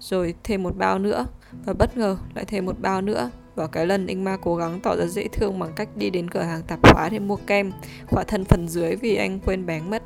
rồi 0.00 0.34
thêm 0.44 0.62
một 0.62 0.76
bao 0.76 0.98
nữa, 0.98 1.26
và 1.64 1.72
bất 1.72 1.96
ngờ 1.96 2.16
lại 2.34 2.44
thêm 2.44 2.66
một 2.66 2.80
bao 2.80 3.02
nữa. 3.02 3.30
Vào 3.54 3.68
cái 3.68 3.86
lần 3.86 4.06
Ingmar 4.06 4.40
cố 4.42 4.56
gắng 4.56 4.80
tỏ 4.82 4.96
ra 4.96 5.06
dễ 5.06 5.28
thương 5.32 5.58
bằng 5.58 5.72
cách 5.76 5.88
đi 5.96 6.10
đến 6.10 6.30
cửa 6.30 6.42
hàng 6.42 6.62
tạp 6.62 6.78
hóa 6.82 7.08
để 7.08 7.18
mua 7.18 7.36
kem, 7.36 7.72
khỏa 8.06 8.24
thân 8.24 8.44
phần 8.44 8.68
dưới 8.68 8.96
vì 8.96 9.16
anh 9.16 9.40
quên 9.40 9.66
bén 9.66 9.90
mất. 9.90 10.02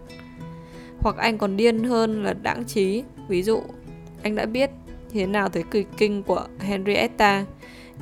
Hoặc 1.01 1.17
anh 1.17 1.39
còn 1.39 1.57
điên 1.57 1.85
hơn 1.85 2.25
là 2.25 2.33
đãng 2.33 2.65
trí, 2.65 3.03
ví 3.29 3.43
dụ, 3.43 3.63
anh 4.23 4.35
đã 4.35 4.47
biết 4.47 4.71
thế 5.13 5.27
nào 5.27 5.49
tới 5.49 5.65
kỳ 5.71 5.85
kinh 5.97 6.23
của 6.23 6.47
Henrietta. 6.61 7.45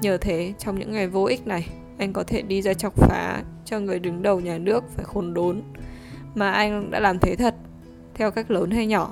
Nhờ 0.00 0.16
thế, 0.16 0.52
trong 0.58 0.78
những 0.78 0.92
ngày 0.92 1.08
vô 1.08 1.24
ích 1.24 1.46
này, 1.46 1.68
anh 1.98 2.12
có 2.12 2.22
thể 2.22 2.42
đi 2.42 2.62
ra 2.62 2.74
chọc 2.74 2.94
phá 2.96 3.42
cho 3.64 3.80
người 3.80 3.98
đứng 3.98 4.22
đầu 4.22 4.40
nhà 4.40 4.58
nước 4.58 4.84
phải 4.96 5.04
khôn 5.04 5.34
đốn 5.34 5.62
mà 6.34 6.50
anh 6.50 6.90
đã 6.90 7.00
làm 7.00 7.18
thế 7.18 7.36
thật, 7.36 7.54
theo 8.14 8.30
cách 8.30 8.50
lớn 8.50 8.70
hay 8.70 8.86
nhỏ. 8.86 9.10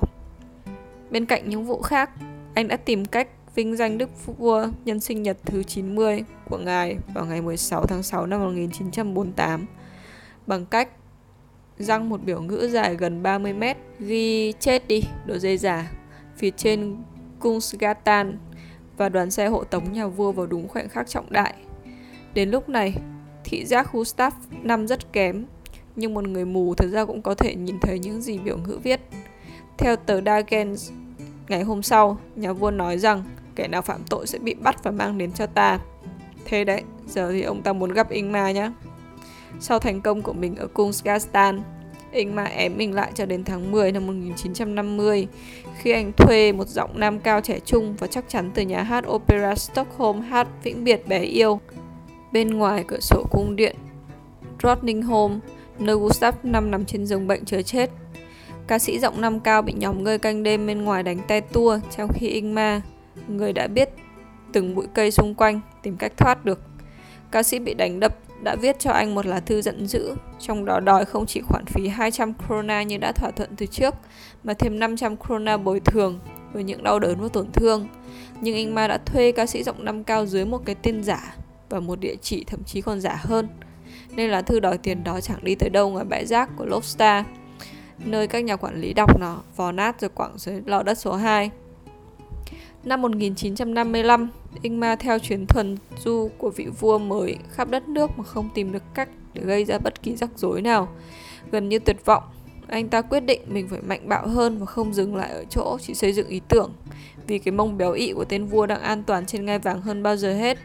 Bên 1.11 1.25
cạnh 1.25 1.49
những 1.49 1.65
vụ 1.65 1.81
khác, 1.81 2.09
anh 2.53 2.67
đã 2.67 2.77
tìm 2.77 3.05
cách 3.05 3.27
vinh 3.55 3.75
danh 3.75 3.97
Đức 3.97 4.09
Vua 4.25 4.67
nhân 4.85 4.99
sinh 4.99 5.23
nhật 5.23 5.37
thứ 5.45 5.63
90 5.63 6.23
của 6.49 6.57
ngài 6.57 6.97
vào 7.13 7.25
ngày 7.25 7.41
16 7.41 7.85
tháng 7.85 8.03
6 8.03 8.25
năm 8.25 8.39
1948 8.39 9.65
bằng 10.47 10.65
cách 10.65 10.89
răng 11.77 12.09
một 12.09 12.23
biểu 12.23 12.41
ngữ 12.41 12.69
dài 12.71 12.95
gần 12.95 13.23
30 13.23 13.53
mét 13.53 13.77
ghi 13.99 14.53
chết 14.59 14.87
đi 14.87 15.03
đồ 15.25 15.37
dây 15.37 15.57
giả 15.57 15.91
phía 16.37 16.51
trên 16.51 16.97
Kungsgatan 17.39 18.37
và 18.97 19.09
đoàn 19.09 19.31
xe 19.31 19.47
hộ 19.47 19.63
tống 19.63 19.93
nhà 19.93 20.07
vua 20.07 20.31
vào 20.31 20.45
đúng 20.45 20.67
khoảnh 20.67 20.89
khắc 20.89 21.07
trọng 21.07 21.31
đại. 21.31 21.53
Đến 22.33 22.49
lúc 22.49 22.69
này, 22.69 22.95
thị 23.43 23.65
giác 23.65 23.93
Gustav 23.93 24.33
năm 24.61 24.87
rất 24.87 25.13
kém 25.13 25.45
nhưng 25.95 26.13
một 26.13 26.27
người 26.27 26.45
mù 26.45 26.75
thực 26.75 26.91
ra 26.91 27.05
cũng 27.05 27.21
có 27.21 27.35
thể 27.35 27.55
nhìn 27.55 27.79
thấy 27.79 27.99
những 27.99 28.21
gì 28.21 28.37
biểu 28.37 28.57
ngữ 28.57 28.79
viết. 28.83 28.99
Theo 29.77 29.95
tờ 29.95 30.21
Dagens 30.21 30.91
ngày 31.47 31.63
hôm 31.63 31.83
sau, 31.83 32.17
nhà 32.35 32.53
vua 32.53 32.71
nói 32.71 32.97
rằng 32.97 33.23
kẻ 33.55 33.67
nào 33.67 33.81
phạm 33.81 34.01
tội 34.09 34.27
sẽ 34.27 34.39
bị 34.39 34.53
bắt 34.53 34.83
và 34.83 34.91
mang 34.91 35.17
đến 35.17 35.31
cho 35.31 35.45
ta. 35.45 35.79
Thế 36.45 36.63
đấy, 36.63 36.81
giờ 37.07 37.31
thì 37.31 37.41
ông 37.41 37.61
ta 37.61 37.73
muốn 37.73 37.93
gặp 37.93 38.09
Ingmar 38.09 38.55
nhé. 38.55 38.71
Sau 39.59 39.79
thành 39.79 40.01
công 40.01 40.21
của 40.21 40.33
mình 40.33 40.55
ở 40.55 40.67
Kungsgastan, 40.67 41.61
Ingmar 42.11 42.51
ém 42.51 42.77
mình 42.77 42.95
lại 42.95 43.11
cho 43.15 43.25
đến 43.25 43.43
tháng 43.43 43.71
10 43.71 43.91
năm 43.91 44.07
1950 44.07 45.27
khi 45.77 45.91
anh 45.91 46.11
thuê 46.17 46.51
một 46.51 46.67
giọng 46.67 46.99
nam 46.99 47.19
cao 47.19 47.41
trẻ 47.41 47.59
trung 47.65 47.95
và 47.99 48.07
chắc 48.07 48.25
chắn 48.27 48.51
từ 48.53 48.61
nhà 48.61 48.83
hát 48.83 49.07
Opera 49.07 49.55
Stockholm 49.55 50.21
hát 50.21 50.47
vĩnh 50.63 50.83
biệt 50.83 51.07
bé 51.07 51.19
yêu. 51.19 51.59
Bên 52.31 52.49
ngoài 52.49 52.83
cửa 52.87 52.99
sổ 52.99 53.23
cung 53.31 53.55
điện 53.55 53.75
Drottningholm, 54.63 55.39
nơi 55.79 55.95
Gustav 55.95 56.35
5 56.43 56.71
nằm 56.71 56.85
trên 56.85 57.05
giường 57.05 57.27
bệnh 57.27 57.45
chờ 57.45 57.61
chết. 57.61 57.89
Ca 58.67 58.79
sĩ 58.79 58.99
giọng 58.99 59.21
năm 59.21 59.39
cao 59.39 59.61
bị 59.61 59.73
nhóm 59.73 60.03
người 60.03 60.17
canh 60.17 60.43
đêm 60.43 60.67
bên 60.67 60.81
ngoài 60.81 61.03
đánh 61.03 61.19
te 61.27 61.39
tua 61.39 61.79
trong 61.97 62.09
khi 62.13 62.27
Ingmar, 62.27 62.81
người 63.27 63.53
đã 63.53 63.67
biết 63.67 63.89
từng 64.53 64.75
bụi 64.75 64.87
cây 64.93 65.11
xung 65.11 65.35
quanh, 65.35 65.59
tìm 65.83 65.97
cách 65.97 66.17
thoát 66.17 66.45
được. 66.45 66.59
Ca 67.31 67.43
sĩ 67.43 67.59
bị 67.59 67.73
đánh 67.73 67.99
đập 67.99 68.17
đã 68.43 68.55
viết 68.55 68.79
cho 68.79 68.91
anh 68.91 69.15
một 69.15 69.25
lá 69.25 69.39
thư 69.39 69.61
giận 69.61 69.87
dữ, 69.87 70.15
trong 70.39 70.65
đó 70.65 70.79
đòi 70.79 71.05
không 71.05 71.25
chỉ 71.25 71.41
khoản 71.41 71.65
phí 71.65 71.87
200 71.87 72.33
krona 72.47 72.83
như 72.83 72.97
đã 72.97 73.11
thỏa 73.11 73.31
thuận 73.31 73.55
từ 73.55 73.65
trước, 73.65 73.95
mà 74.43 74.53
thêm 74.53 74.79
500 74.79 75.15
krona 75.17 75.57
bồi 75.57 75.79
thường 75.79 76.19
với 76.53 76.63
những 76.63 76.83
đau 76.83 76.99
đớn 76.99 77.21
và 77.21 77.27
tổn 77.33 77.51
thương. 77.53 77.87
Nhưng 78.41 78.55
Ingmar 78.55 78.89
đã 78.89 78.97
thuê 78.97 79.31
ca 79.31 79.45
sĩ 79.45 79.63
giọng 79.63 79.85
năm 79.85 80.03
cao 80.03 80.25
dưới 80.25 80.45
một 80.45 80.65
cái 80.65 80.75
tên 80.75 81.03
giả 81.03 81.35
và 81.69 81.79
một 81.79 81.99
địa 81.99 82.15
chỉ 82.21 82.43
thậm 82.43 82.63
chí 82.63 82.81
còn 82.81 83.01
giả 83.01 83.19
hơn. 83.21 83.47
Nên 84.15 84.29
lá 84.29 84.41
thư 84.41 84.59
đòi 84.59 84.77
tiền 84.77 85.03
đó 85.03 85.21
chẳng 85.21 85.43
đi 85.43 85.55
tới 85.55 85.69
đâu 85.69 85.89
ngoài 85.89 86.05
bãi 86.05 86.25
rác 86.25 86.49
của 86.57 86.65
Lobstar, 86.65 87.25
nơi 88.05 88.27
các 88.27 88.43
nhà 88.43 88.55
quản 88.55 88.81
lý 88.81 88.93
đọc 88.93 89.19
nó 89.19 89.41
vò 89.55 89.71
nát 89.71 90.01
rồi 90.01 90.09
quẳng 90.09 90.37
dưới 90.37 90.61
lò 90.65 90.83
đất 90.83 90.97
số 90.97 91.15
2. 91.15 91.51
Năm 92.83 93.01
1955, 93.01 94.29
Ingmar 94.61 94.99
theo 94.99 95.19
chuyến 95.19 95.45
thuần 95.45 95.77
du 96.03 96.29
của 96.37 96.49
vị 96.49 96.67
vua 96.79 96.97
mới 96.97 97.37
khắp 97.51 97.69
đất 97.69 97.89
nước 97.89 98.09
mà 98.17 98.23
không 98.23 98.49
tìm 98.53 98.71
được 98.71 98.83
cách 98.93 99.09
để 99.33 99.41
gây 99.41 99.65
ra 99.65 99.77
bất 99.77 100.01
kỳ 100.01 100.15
rắc 100.15 100.29
rối 100.35 100.61
nào. 100.61 100.87
Gần 101.51 101.69
như 101.69 101.79
tuyệt 101.79 102.05
vọng, 102.05 102.23
anh 102.67 102.89
ta 102.89 103.01
quyết 103.01 103.19
định 103.19 103.41
mình 103.47 103.67
phải 103.67 103.81
mạnh 103.81 104.09
bạo 104.09 104.27
hơn 104.27 104.57
và 104.57 104.65
không 104.65 104.93
dừng 104.93 105.15
lại 105.15 105.29
ở 105.29 105.43
chỗ 105.49 105.77
chỉ 105.81 105.93
xây 105.93 106.13
dựng 106.13 106.27
ý 106.27 106.41
tưởng 106.47 106.73
vì 107.27 107.39
cái 107.39 107.51
mông 107.51 107.77
béo 107.77 107.91
ị 107.91 108.13
của 108.13 108.25
tên 108.25 108.45
vua 108.45 108.65
đang 108.65 108.81
an 108.81 109.03
toàn 109.03 109.25
trên 109.25 109.45
ngai 109.45 109.59
vàng 109.59 109.81
hơn 109.81 110.03
bao 110.03 110.15
giờ 110.15 110.33
hết. 110.33 110.57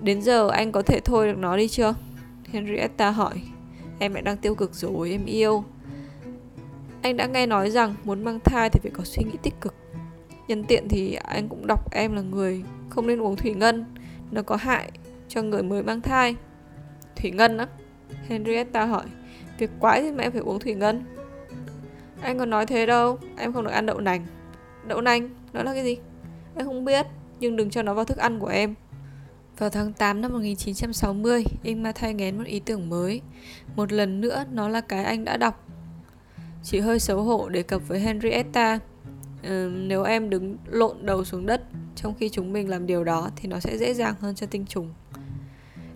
Đến 0.00 0.22
giờ 0.22 0.48
anh 0.48 0.72
có 0.72 0.82
thể 0.82 1.00
thôi 1.00 1.26
được 1.26 1.38
nó 1.38 1.56
đi 1.56 1.68
chưa? 1.68 1.94
Henrietta 2.54 3.10
hỏi. 3.10 3.42
Em 3.98 4.14
lại 4.14 4.22
đang 4.22 4.36
tiêu 4.36 4.54
cực 4.54 4.74
rồi, 4.74 5.10
em 5.10 5.24
yêu. 5.24 5.64
Anh 7.02 7.16
đã 7.16 7.26
nghe 7.26 7.46
nói 7.46 7.70
rằng 7.70 7.94
muốn 8.04 8.24
mang 8.24 8.40
thai 8.40 8.70
thì 8.70 8.80
phải 8.82 8.90
có 8.94 9.04
suy 9.04 9.22
nghĩ 9.24 9.38
tích 9.42 9.54
cực. 9.60 9.74
Nhân 10.48 10.64
tiện 10.64 10.88
thì 10.88 11.14
anh 11.14 11.48
cũng 11.48 11.66
đọc 11.66 11.90
em 11.92 12.14
là 12.14 12.22
người 12.22 12.64
không 12.88 13.06
nên 13.06 13.22
uống 13.22 13.36
thủy 13.36 13.54
ngân. 13.54 13.84
Nó 14.30 14.42
có 14.42 14.56
hại 14.56 14.90
cho 15.28 15.42
người 15.42 15.62
mới 15.62 15.82
mang 15.82 16.00
thai. 16.00 16.36
Thủy 17.16 17.30
ngân 17.30 17.58
á? 17.58 17.66
Henrietta 18.28 18.84
hỏi. 18.84 19.04
Việc 19.58 19.70
quái 19.80 20.02
gì 20.02 20.10
mà 20.10 20.22
em 20.22 20.32
phải 20.32 20.40
uống 20.40 20.58
thủy 20.58 20.74
ngân. 20.74 21.04
Anh 22.20 22.38
còn 22.38 22.50
nói 22.50 22.66
thế 22.66 22.86
đâu 22.86 23.18
Em 23.36 23.52
không 23.52 23.64
được 23.64 23.70
ăn 23.70 23.86
đậu 23.86 24.00
nành. 24.00 24.26
Đậu 24.86 25.00
nành, 25.00 25.30
nó 25.52 25.62
là 25.62 25.74
cái 25.74 25.84
gì? 25.84 25.96
Em 26.56 26.66
không 26.66 26.84
biết 26.84 27.06
Nhưng 27.40 27.56
đừng 27.56 27.70
cho 27.70 27.82
nó 27.82 27.94
vào 27.94 28.04
thức 28.04 28.18
ăn 28.18 28.38
của 28.38 28.46
em 28.46 28.74
vào 29.58 29.70
tháng 29.70 29.92
8 29.92 30.20
năm 30.20 30.32
1960, 30.32 31.44
Ingmar 31.62 31.96
thay 31.96 32.14
ngén 32.14 32.38
một 32.38 32.46
ý 32.46 32.60
tưởng 32.60 32.88
mới. 32.88 33.20
Một 33.76 33.92
lần 33.92 34.20
nữa, 34.20 34.44
nó 34.52 34.68
là 34.68 34.80
cái 34.80 35.04
anh 35.04 35.24
đã 35.24 35.36
đọc. 35.36 35.66
Chỉ 36.62 36.80
hơi 36.80 37.00
xấu 37.00 37.22
hổ 37.22 37.48
đề 37.48 37.62
cập 37.62 37.88
với 37.88 38.00
Henrietta, 38.00 38.80
Ừ, 39.46 39.70
nếu 39.74 40.02
em 40.02 40.30
đứng 40.30 40.56
lộn 40.66 40.96
đầu 41.00 41.24
xuống 41.24 41.46
đất 41.46 41.62
trong 41.96 42.14
khi 42.18 42.28
chúng 42.28 42.52
mình 42.52 42.68
làm 42.68 42.86
điều 42.86 43.04
đó 43.04 43.30
thì 43.36 43.48
nó 43.48 43.60
sẽ 43.60 43.78
dễ 43.78 43.94
dàng 43.94 44.14
hơn 44.20 44.34
cho 44.34 44.46
tinh 44.46 44.66
trùng 44.66 44.94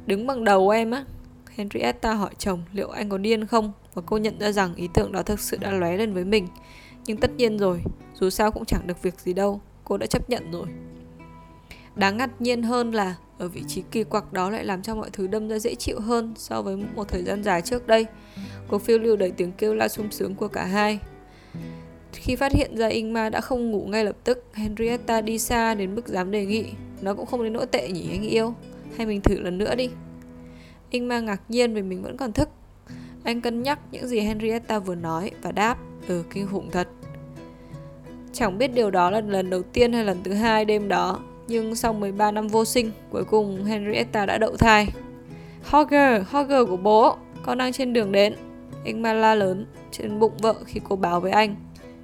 đứng 0.07 0.27
bằng 0.27 0.45
đầu 0.45 0.69
em 0.69 0.91
á 0.91 1.05
Henrietta 1.57 2.15
hỏi 2.15 2.31
chồng 2.39 2.63
liệu 2.73 2.89
anh 2.89 3.09
có 3.09 3.19
điên 3.19 3.47
không 3.47 3.73
và 3.95 4.03
cô 4.07 4.19
nhận 4.19 4.39
ra 4.39 4.53
rằng 4.53 4.75
ý 4.75 4.89
tưởng 4.95 5.13
đó 5.13 5.23
thực 5.23 5.41
sự 5.41 5.57
đã 5.61 5.71
lóe 5.71 5.97
lên 5.97 6.15
với 6.15 6.25
mình 6.25 6.49
nhưng 7.07 7.17
tất 7.17 7.31
nhiên 7.37 7.59
rồi 7.59 7.83
dù 8.15 8.31
sao 8.31 8.51
cũng 8.51 8.65
chẳng 8.65 8.87
được 8.87 9.03
việc 9.03 9.21
gì 9.21 9.33
đâu 9.33 9.61
cô 9.85 9.97
đã 9.97 10.07
chấp 10.07 10.31
nhận 10.31 10.51
rồi 10.51 10.67
đáng 11.99 12.17
ngạc 12.17 12.41
nhiên 12.41 12.63
hơn 12.63 12.93
là 12.93 13.17
ở 13.39 13.49
vị 13.49 13.63
trí 13.69 13.83
kỳ 13.91 14.05
quặc 14.05 14.33
đó 14.33 14.51
lại 14.51 14.65
làm 14.65 14.83
cho 14.83 14.95
mọi 14.95 15.11
thứ 15.13 15.27
đâm 15.27 15.49
ra 15.49 15.59
dễ 15.59 15.75
chịu 15.75 16.01
hơn 16.01 16.35
so 16.37 16.63
với 16.63 16.77
một 16.77 17.09
thời 17.09 17.23
gian 17.23 17.43
dài 17.43 17.63
trước 17.63 17.87
đây 17.87 18.07
cuộc 18.69 18.79
phiêu 18.79 18.99
lưu 18.99 19.17
đầy 19.17 19.31
tiếng 19.31 19.53
kêu 19.53 19.75
la 19.75 19.89
sung 19.89 20.11
sướng 20.11 20.35
của 20.35 20.49
cả 20.49 20.65
hai 20.65 20.99
khi 22.13 22.37
phát 22.37 22.53
hiện 22.53 22.77
ra 22.77 22.87
Ingmar 22.87 23.33
đã 23.33 23.41
không 23.41 23.71
ngủ 23.71 23.87
ngay 23.87 24.05
lập 24.05 24.17
tức, 24.25 24.45
Henrietta 24.53 25.21
đi 25.21 25.39
xa 25.39 25.75
đến 25.75 25.95
mức 25.95 26.09
dám 26.09 26.31
đề 26.31 26.47
nghị. 26.47 26.65
Nó 27.01 27.15
cũng 27.15 27.27
không 27.27 27.43
đến 27.43 27.53
nỗi 27.53 27.67
tệ 27.67 27.89
nhỉ 27.89 28.09
anh 28.11 28.23
yêu. 28.23 28.55
Hay 28.97 29.07
mình 29.07 29.21
thử 29.21 29.41
lần 29.41 29.59
nữa 29.59 29.75
đi. 29.75 29.91
Ingmar 30.91 31.25
ngạc 31.25 31.41
nhiên 31.49 31.75
vì 31.75 31.83
mình 31.83 32.03
vẫn 32.03 32.17
còn 32.17 32.33
thức. 32.33 32.49
Anh 33.25 33.41
cân 33.41 33.63
nhắc 33.63 33.79
những 33.93 34.07
gì 34.07 34.21
Henrietta 34.21 34.79
vừa 34.79 34.95
nói 34.95 35.31
và 35.43 35.53
đáp, 35.53 35.79
ừ 36.09 36.23
kinh 36.35 36.47
khủng 36.47 36.71
thật. 36.71 36.89
Chẳng 38.33 38.59
biết 38.59 38.69
điều 38.75 38.91
đó 38.91 39.11
là 39.11 39.21
lần 39.21 39.51
đầu 39.51 39.63
tiên 39.63 39.93
hay 39.93 40.05
lần 40.05 40.23
thứ 40.23 40.33
hai 40.33 40.65
đêm 40.65 40.89
đó, 40.89 41.21
nhưng 41.49 41.75
sau 41.75 41.93
13 41.93 42.31
năm 42.31 42.49
vô 42.49 42.65
sinh, 42.65 42.93
cuối 43.11 43.25
cùng 43.25 43.65
Henrietta 43.65 44.27
đã 44.27 44.39
đậu 44.39 44.57
thai. 44.57 44.89
Hogger, 45.65 46.23
Hogger 46.31 46.69
của 46.69 46.77
bố, 46.77 47.17
con 47.43 47.59
đang 47.59 47.73
trên 47.73 47.93
đường 47.93 48.13
đến. 48.13 48.35
Ingmar 48.85 49.17
la 49.17 49.35
lớn 49.35 49.67
trên 49.91 50.19
bụng 50.19 50.37
vợ 50.43 50.55
khi 50.67 50.81
cô 50.89 50.97
báo 50.97 51.21
với 51.21 51.33
anh. 51.33 51.57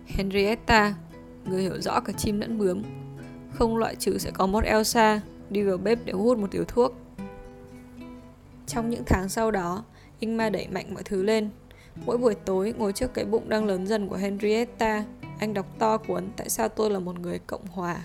Henrietta, 0.06 0.94
người 1.44 1.62
hiểu 1.62 1.80
rõ 1.80 2.00
cả 2.00 2.12
chim 2.12 2.40
lẫn 2.40 2.58
bướm. 2.58 2.82
Không 3.52 3.76
loại 3.76 3.94
trừ 3.96 4.18
sẽ 4.18 4.30
có 4.30 4.46
một 4.46 4.64
Elsa 4.64 5.20
đi 5.50 5.62
vào 5.62 5.76
bếp 5.76 5.98
để 6.04 6.12
hút 6.12 6.38
một 6.38 6.50
tiểu 6.50 6.64
thuốc. 6.68 6.94
Trong 8.66 8.90
những 8.90 9.02
tháng 9.06 9.28
sau 9.28 9.50
đó, 9.50 9.84
Ingmar 10.20 10.52
đẩy 10.52 10.68
mạnh 10.68 10.94
mọi 10.94 11.02
thứ 11.02 11.22
lên. 11.22 11.48
Mỗi 12.06 12.18
buổi 12.18 12.34
tối 12.34 12.74
ngồi 12.78 12.92
trước 12.92 13.14
cái 13.14 13.24
bụng 13.24 13.48
đang 13.48 13.64
lớn 13.64 13.86
dần 13.86 14.08
của 14.08 14.16
Henrietta, 14.16 15.04
anh 15.38 15.54
đọc 15.54 15.66
to 15.78 15.98
cuốn 15.98 16.24
Tại 16.36 16.48
sao 16.48 16.68
tôi 16.68 16.90
là 16.90 16.98
một 16.98 17.18
người 17.18 17.38
Cộng 17.38 17.66
hòa 17.66 17.96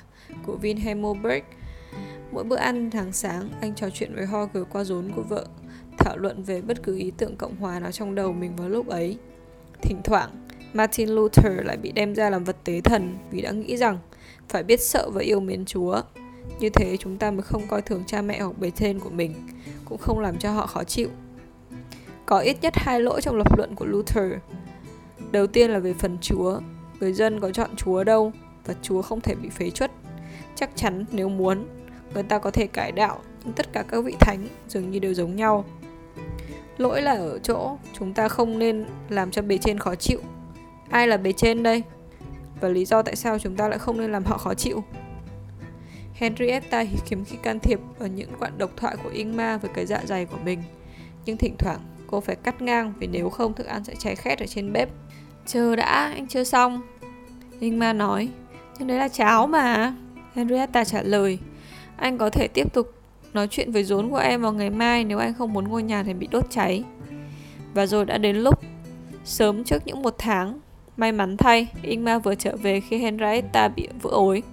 của 0.45 0.57
Wilhelm 0.61 1.01
Moberg. 1.01 1.43
Mỗi 2.31 2.43
bữa 2.43 2.55
ăn 2.55 2.91
hàng 2.91 3.11
sáng, 3.13 3.49
anh 3.61 3.75
trò 3.75 3.89
chuyện 3.89 4.15
với 4.15 4.25
Horger 4.25 4.63
qua 4.69 4.83
rốn 4.83 5.11
của 5.15 5.21
vợ, 5.21 5.45
thảo 5.97 6.17
luận 6.17 6.43
về 6.43 6.61
bất 6.61 6.83
cứ 6.83 6.97
ý 6.97 7.11
tưởng 7.17 7.35
Cộng 7.35 7.55
hòa 7.55 7.79
nào 7.79 7.91
trong 7.91 8.15
đầu 8.15 8.33
mình 8.33 8.55
vào 8.55 8.69
lúc 8.69 8.87
ấy. 8.87 9.17
Thỉnh 9.81 10.01
thoảng, 10.03 10.47
Martin 10.73 11.09
Luther 11.09 11.53
lại 11.65 11.77
bị 11.77 11.91
đem 11.91 12.15
ra 12.15 12.29
làm 12.29 12.43
vật 12.43 12.57
tế 12.63 12.81
thần 12.81 13.17
vì 13.31 13.41
đã 13.41 13.51
nghĩ 13.51 13.77
rằng 13.77 13.97
phải 14.49 14.63
biết 14.63 14.81
sợ 14.81 15.09
và 15.13 15.21
yêu 15.21 15.39
mến 15.39 15.65
Chúa. 15.65 16.01
Như 16.59 16.69
thế 16.69 16.97
chúng 16.97 17.17
ta 17.17 17.31
mới 17.31 17.41
không 17.41 17.67
coi 17.67 17.81
thường 17.81 18.03
cha 18.07 18.21
mẹ 18.21 18.39
hoặc 18.39 18.57
bề 18.59 18.71
trên 18.71 18.99
của 18.99 19.09
mình, 19.09 19.33
cũng 19.85 19.97
không 19.97 20.19
làm 20.19 20.37
cho 20.37 20.51
họ 20.51 20.65
khó 20.65 20.83
chịu. 20.83 21.09
Có 22.25 22.39
ít 22.39 22.57
nhất 22.61 22.73
hai 22.75 23.01
lỗi 23.01 23.21
trong 23.21 23.35
lập 23.35 23.57
luận 23.57 23.75
của 23.75 23.85
Luther. 23.85 24.31
Đầu 25.31 25.47
tiên 25.47 25.71
là 25.71 25.79
về 25.79 25.93
phần 25.93 26.17
Chúa, 26.21 26.59
người 26.99 27.13
dân 27.13 27.39
có 27.39 27.51
chọn 27.51 27.75
Chúa 27.75 28.03
đâu 28.03 28.31
và 28.65 28.75
Chúa 28.81 29.01
không 29.01 29.21
thể 29.21 29.35
bị 29.35 29.49
phế 29.49 29.69
chuất. 29.69 29.91
Chắc 30.55 30.69
chắn 30.75 31.05
nếu 31.11 31.29
muốn, 31.29 31.67
người 32.13 32.23
ta 32.23 32.39
có 32.39 32.51
thể 32.51 32.67
cải 32.67 32.91
đạo, 32.91 33.19
nhưng 33.43 33.53
tất 33.53 33.73
cả 33.73 33.83
các 33.87 34.01
vị 34.05 34.15
thánh 34.19 34.47
dường 34.67 34.91
như 34.91 34.99
đều 34.99 35.13
giống 35.13 35.35
nhau. 35.35 35.65
Lỗi 36.77 37.01
là 37.01 37.11
ở 37.11 37.39
chỗ 37.39 37.77
chúng 37.99 38.13
ta 38.13 38.27
không 38.27 38.59
nên 38.59 38.85
làm 39.09 39.31
cho 39.31 39.41
bề 39.41 39.57
trên 39.57 39.79
khó 39.79 39.95
chịu. 39.95 40.19
Ai 40.89 41.07
là 41.07 41.17
bề 41.17 41.31
trên 41.31 41.63
đây? 41.63 41.83
Và 42.61 42.69
lý 42.69 42.85
do 42.85 43.01
tại 43.01 43.15
sao 43.15 43.39
chúng 43.39 43.55
ta 43.55 43.67
lại 43.67 43.79
không 43.79 43.97
nên 43.97 44.11
làm 44.11 44.23
họ 44.25 44.37
khó 44.37 44.53
chịu? 44.53 44.83
Henrietta 46.13 46.79
hiếm 46.79 47.25
khi 47.25 47.37
can 47.43 47.59
thiệp 47.59 47.79
vào 47.99 48.07
những 48.07 48.39
đoạn 48.39 48.57
độc 48.57 48.71
thoại 48.77 48.95
của 49.03 49.09
Ingma 49.09 49.57
với 49.57 49.71
cái 49.73 49.85
dạ 49.85 50.01
dày 50.05 50.25
của 50.25 50.37
mình. 50.43 50.63
Nhưng 51.25 51.37
thỉnh 51.37 51.55
thoảng 51.57 51.79
cô 52.07 52.21
phải 52.21 52.35
cắt 52.35 52.61
ngang 52.61 52.93
vì 52.99 53.07
nếu 53.07 53.29
không 53.29 53.53
thức 53.53 53.67
ăn 53.67 53.83
sẽ 53.83 53.95
cháy 53.99 54.15
khét 54.15 54.39
ở 54.39 54.45
trên 54.45 54.73
bếp 54.73 54.89
chờ 55.45 55.75
đã 55.75 56.11
anh 56.13 56.27
chưa 56.27 56.43
xong. 56.43 56.81
Ma 57.61 57.93
nói 57.93 58.29
nhưng 58.79 58.87
đấy 58.87 58.97
là 58.97 59.07
cháo 59.07 59.47
mà. 59.47 59.93
Henrietta 60.33 60.83
trả 60.83 61.01
lời 61.01 61.39
anh 61.97 62.17
có 62.17 62.29
thể 62.29 62.47
tiếp 62.53 62.73
tục 62.73 62.93
nói 63.33 63.47
chuyện 63.51 63.71
với 63.71 63.83
rốn 63.83 64.09
của 64.09 64.17
em 64.17 64.41
vào 64.41 64.53
ngày 64.53 64.69
mai 64.69 65.03
nếu 65.03 65.17
anh 65.17 65.33
không 65.33 65.53
muốn 65.53 65.67
ngôi 65.67 65.83
nhà 65.83 66.03
này 66.03 66.13
bị 66.13 66.27
đốt 66.31 66.45
cháy. 66.49 66.83
Và 67.73 67.85
rồi 67.85 68.05
đã 68.05 68.17
đến 68.17 68.35
lúc 68.35 68.59
sớm 69.23 69.63
trước 69.63 69.81
những 69.85 70.01
một 70.01 70.15
tháng 70.17 70.59
May 70.99 71.11
mắn 71.11 71.37
thay, 71.37 71.67
Ingmar 71.83 72.23
vừa 72.23 72.35
trở 72.35 72.55
về 72.55 72.81
khi 72.81 72.97
Henrietta 72.97 73.67
bị 73.67 73.87
vỡ 74.01 74.09
ối. 74.09 74.43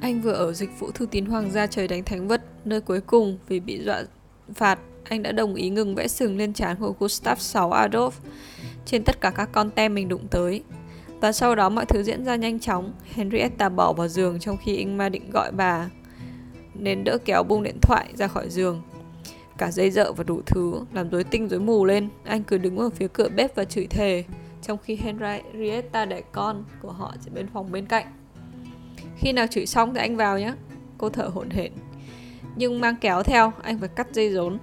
Anh 0.00 0.20
vừa 0.20 0.32
ở 0.32 0.52
dịch 0.52 0.70
vụ 0.78 0.90
thư 0.90 1.06
tín 1.06 1.26
hoàng 1.26 1.50
gia 1.50 1.66
trời 1.66 1.88
đánh 1.88 2.04
thánh 2.04 2.28
vật, 2.28 2.42
nơi 2.64 2.80
cuối 2.80 3.00
cùng 3.00 3.38
vì 3.48 3.60
bị 3.60 3.80
dọa 3.84 4.02
phạt, 4.54 4.78
anh 5.04 5.22
đã 5.22 5.32
đồng 5.32 5.54
ý 5.54 5.70
ngừng 5.70 5.94
vẽ 5.94 6.08
sừng 6.08 6.38
lên 6.38 6.52
trán 6.52 6.76
của 6.76 6.94
Gustav 6.98 7.38
VI 7.38 7.60
Adolf 7.60 8.10
trên 8.84 9.04
tất 9.04 9.20
cả 9.20 9.30
các 9.30 9.48
con 9.52 9.70
tem 9.70 9.94
mình 9.94 10.08
đụng 10.08 10.28
tới. 10.30 10.62
Và 11.20 11.32
sau 11.32 11.54
đó 11.54 11.68
mọi 11.68 11.86
thứ 11.86 12.02
diễn 12.02 12.24
ra 12.24 12.36
nhanh 12.36 12.60
chóng, 12.60 12.92
Henrietta 13.14 13.68
bỏ 13.68 13.92
vào 13.92 14.08
giường 14.08 14.38
trong 14.38 14.56
khi 14.56 14.76
Ingmar 14.76 15.12
định 15.12 15.30
gọi 15.30 15.52
bà 15.52 15.88
nên 16.74 17.04
đỡ 17.04 17.18
kéo 17.24 17.42
bung 17.42 17.62
điện 17.62 17.78
thoại 17.82 18.06
ra 18.14 18.26
khỏi 18.26 18.50
giường. 18.50 18.82
Cả 19.58 19.70
dây 19.70 19.90
dợ 19.90 20.12
và 20.12 20.24
đủ 20.24 20.40
thứ, 20.46 20.74
làm 20.92 21.10
rối 21.10 21.24
tinh 21.24 21.48
rối 21.48 21.60
mù 21.60 21.84
lên, 21.84 22.08
anh 22.24 22.42
cứ 22.42 22.58
đứng 22.58 22.76
ở 22.76 22.90
phía 22.90 23.08
cửa 23.12 23.28
bếp 23.28 23.54
và 23.54 23.64
chửi 23.64 23.86
thề 23.86 24.24
trong 24.62 24.78
khi 24.78 24.96
Henrietta 24.96 26.04
đẻ 26.04 26.22
con 26.32 26.64
của 26.82 26.90
họ 26.90 27.14
sẽ 27.20 27.30
bên 27.34 27.46
phòng 27.52 27.72
bên 27.72 27.86
cạnh. 27.86 28.06
Khi 29.16 29.32
nào 29.32 29.46
chửi 29.46 29.66
xong 29.66 29.94
thì 29.94 30.00
anh 30.00 30.16
vào 30.16 30.38
nhé. 30.38 30.52
Cô 30.98 31.08
thở 31.08 31.24
hổn 31.24 31.50
hển. 31.50 31.72
Nhưng 32.56 32.80
mang 32.80 32.96
kéo 33.00 33.22
theo, 33.22 33.52
anh 33.62 33.78
phải 33.78 33.88
cắt 33.88 34.06
dây 34.12 34.32
rốn. 34.32 34.58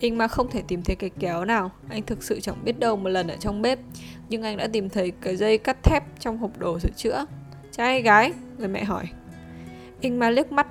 Anh 0.00 0.18
mà 0.18 0.28
không 0.28 0.50
thể 0.50 0.62
tìm 0.68 0.82
thấy 0.82 0.96
cái 0.96 1.10
kéo 1.18 1.44
nào, 1.44 1.70
Anh 1.88 2.02
thực 2.02 2.22
sự 2.22 2.40
chẳng 2.40 2.64
biết 2.64 2.78
đâu 2.78 2.96
một 2.96 3.08
lần 3.08 3.28
ở 3.28 3.36
trong 3.36 3.62
bếp. 3.62 3.78
Nhưng 4.28 4.42
anh 4.42 4.56
đã 4.56 4.68
tìm 4.72 4.88
thấy 4.88 5.12
cái 5.20 5.36
dây 5.36 5.58
cắt 5.58 5.82
thép 5.82 6.04
trong 6.20 6.38
hộp 6.38 6.58
đồ 6.58 6.78
sửa 6.78 6.90
chữa. 6.96 7.26
Trai 7.72 7.86
hay 7.86 8.02
gái? 8.02 8.32
Người 8.58 8.68
mẹ 8.68 8.84
hỏi. 8.84 9.04
Anh 10.02 10.18
mà 10.18 10.30
liếc 10.30 10.52
mắt 10.52 10.66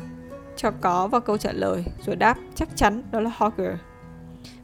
cho 0.55 0.71
có 0.71 1.07
vào 1.07 1.21
câu 1.21 1.37
trả 1.37 1.51
lời, 1.51 1.83
Rồi 2.05 2.15
đáp, 2.15 2.37
chắc 2.55 2.69
chắn 2.75 3.03
đó 3.11 3.19
là 3.19 3.31
Hogger 3.37 3.71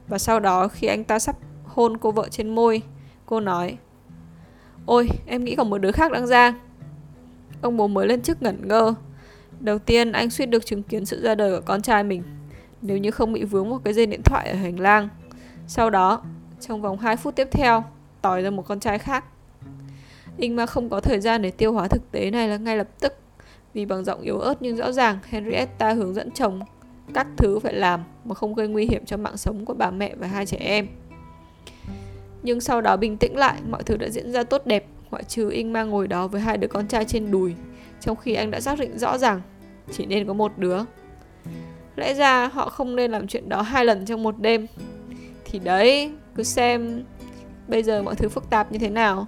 Và 0.07 0.17
sau 0.17 0.39
đó 0.39 0.67
khi 0.67 0.87
anh 0.87 1.03
ta 1.03 1.19
sắp 1.19 1.35
hôn 1.63 1.97
cô 1.97 2.11
vợ 2.11 2.27
trên 2.31 2.55
môi, 2.55 2.81
Cô 3.25 3.39
nói, 3.39 3.77
Ôi, 4.85 5.09
em 5.25 5.43
nghĩ 5.43 5.55
còn 5.55 5.69
một 5.69 5.77
đứa 5.77 5.91
khác 5.91 6.11
đang 6.11 6.27
ra. 6.27 6.53
Ông 7.61 7.77
bố 7.77 7.87
mới 7.87 8.07
lên 8.07 8.21
chức 8.21 8.41
ngẩn 8.41 8.67
ngơ. 8.67 8.93
Đầu 9.59 9.79
tiên, 9.79 10.11
anh 10.11 10.29
suýt 10.29 10.45
được 10.45 10.65
chứng 10.65 10.83
kiến 10.83 11.05
sự 11.05 11.21
ra 11.21 11.35
đời 11.35 11.51
của 11.51 11.65
con 11.65 11.81
trai 11.81 12.03
mình 12.03 12.23
nếu 12.83 12.97
như 12.97 13.11
không 13.11 13.33
bị 13.33 13.43
vướng 13.43 13.69
một 13.69 13.79
cái 13.83 13.93
dây 13.93 14.05
điện 14.05 14.21
thoại 14.23 14.49
ở 14.49 14.55
hành 14.55 14.79
lang. 14.79 15.09
Sau 15.67 15.89
đó, 15.89 16.21
trong 16.59 16.81
vòng 16.81 16.97
2 16.97 17.17
phút 17.17 17.35
tiếp 17.35 17.47
theo, 17.51 17.83
tỏi 18.21 18.41
ra 18.41 18.49
một 18.49 18.67
con 18.67 18.79
trai 18.79 18.99
khác. 18.99 19.25
Ingmar 20.37 20.69
không 20.69 20.89
có 20.89 20.99
thời 20.99 21.19
gian 21.19 21.41
để 21.41 21.51
tiêu 21.51 21.73
hóa 21.73 21.87
thực 21.87 22.11
tế 22.11 22.31
này 22.31 22.47
là 22.47 22.57
ngay 22.57 22.77
lập 22.77 22.87
tức 22.99 23.13
vì 23.73 23.85
bằng 23.85 24.05
giọng 24.05 24.21
yếu 24.21 24.39
ớt 24.39 24.61
nhưng 24.61 24.75
rõ 24.75 24.91
ràng 24.91 25.19
Henrietta 25.29 25.93
hướng 25.93 26.13
dẫn 26.13 26.31
chồng 26.31 26.61
các 27.13 27.27
thứ 27.37 27.59
phải 27.59 27.73
làm 27.73 28.03
mà 28.25 28.35
không 28.35 28.55
gây 28.55 28.67
nguy 28.67 28.85
hiểm 28.85 29.05
cho 29.05 29.17
mạng 29.17 29.37
sống 29.37 29.65
của 29.65 29.73
bà 29.73 29.91
mẹ 29.91 30.15
và 30.15 30.27
hai 30.27 30.45
trẻ 30.45 30.57
em. 30.57 30.87
Nhưng 32.43 32.61
sau 32.61 32.81
đó 32.81 32.97
bình 32.97 33.17
tĩnh 33.17 33.37
lại, 33.37 33.59
mọi 33.69 33.83
thứ 33.83 33.97
đã 33.97 34.09
diễn 34.09 34.31
ra 34.31 34.43
tốt 34.43 34.61
đẹp, 34.65 34.85
ngoại 35.11 35.23
trừ 35.23 35.49
Ingmar 35.49 35.87
ngồi 35.87 36.07
đó 36.07 36.27
với 36.27 36.41
hai 36.41 36.57
đứa 36.57 36.67
con 36.67 36.87
trai 36.87 37.05
trên 37.05 37.31
đùi, 37.31 37.53
trong 37.99 38.15
khi 38.15 38.33
anh 38.33 38.51
đã 38.51 38.59
xác 38.59 38.79
định 38.79 38.97
rõ 38.97 39.17
ràng 39.17 39.41
chỉ 39.91 40.05
nên 40.05 40.27
có 40.27 40.33
một 40.33 40.57
đứa. 40.57 40.79
Lẽ 41.95 42.13
ra 42.13 42.47
họ 42.47 42.69
không 42.69 42.95
nên 42.95 43.11
làm 43.11 43.27
chuyện 43.27 43.49
đó 43.49 43.61
hai 43.61 43.85
lần 43.85 44.05
trong 44.05 44.23
một 44.23 44.39
đêm. 44.39 44.67
Thì 45.45 45.59
đấy, 45.59 46.11
cứ 46.35 46.43
xem 46.43 47.03
bây 47.67 47.83
giờ 47.83 48.03
mọi 48.03 48.15
thứ 48.15 48.29
phức 48.29 48.49
tạp 48.49 48.71
như 48.71 48.79
thế 48.79 48.89
nào. 48.89 49.27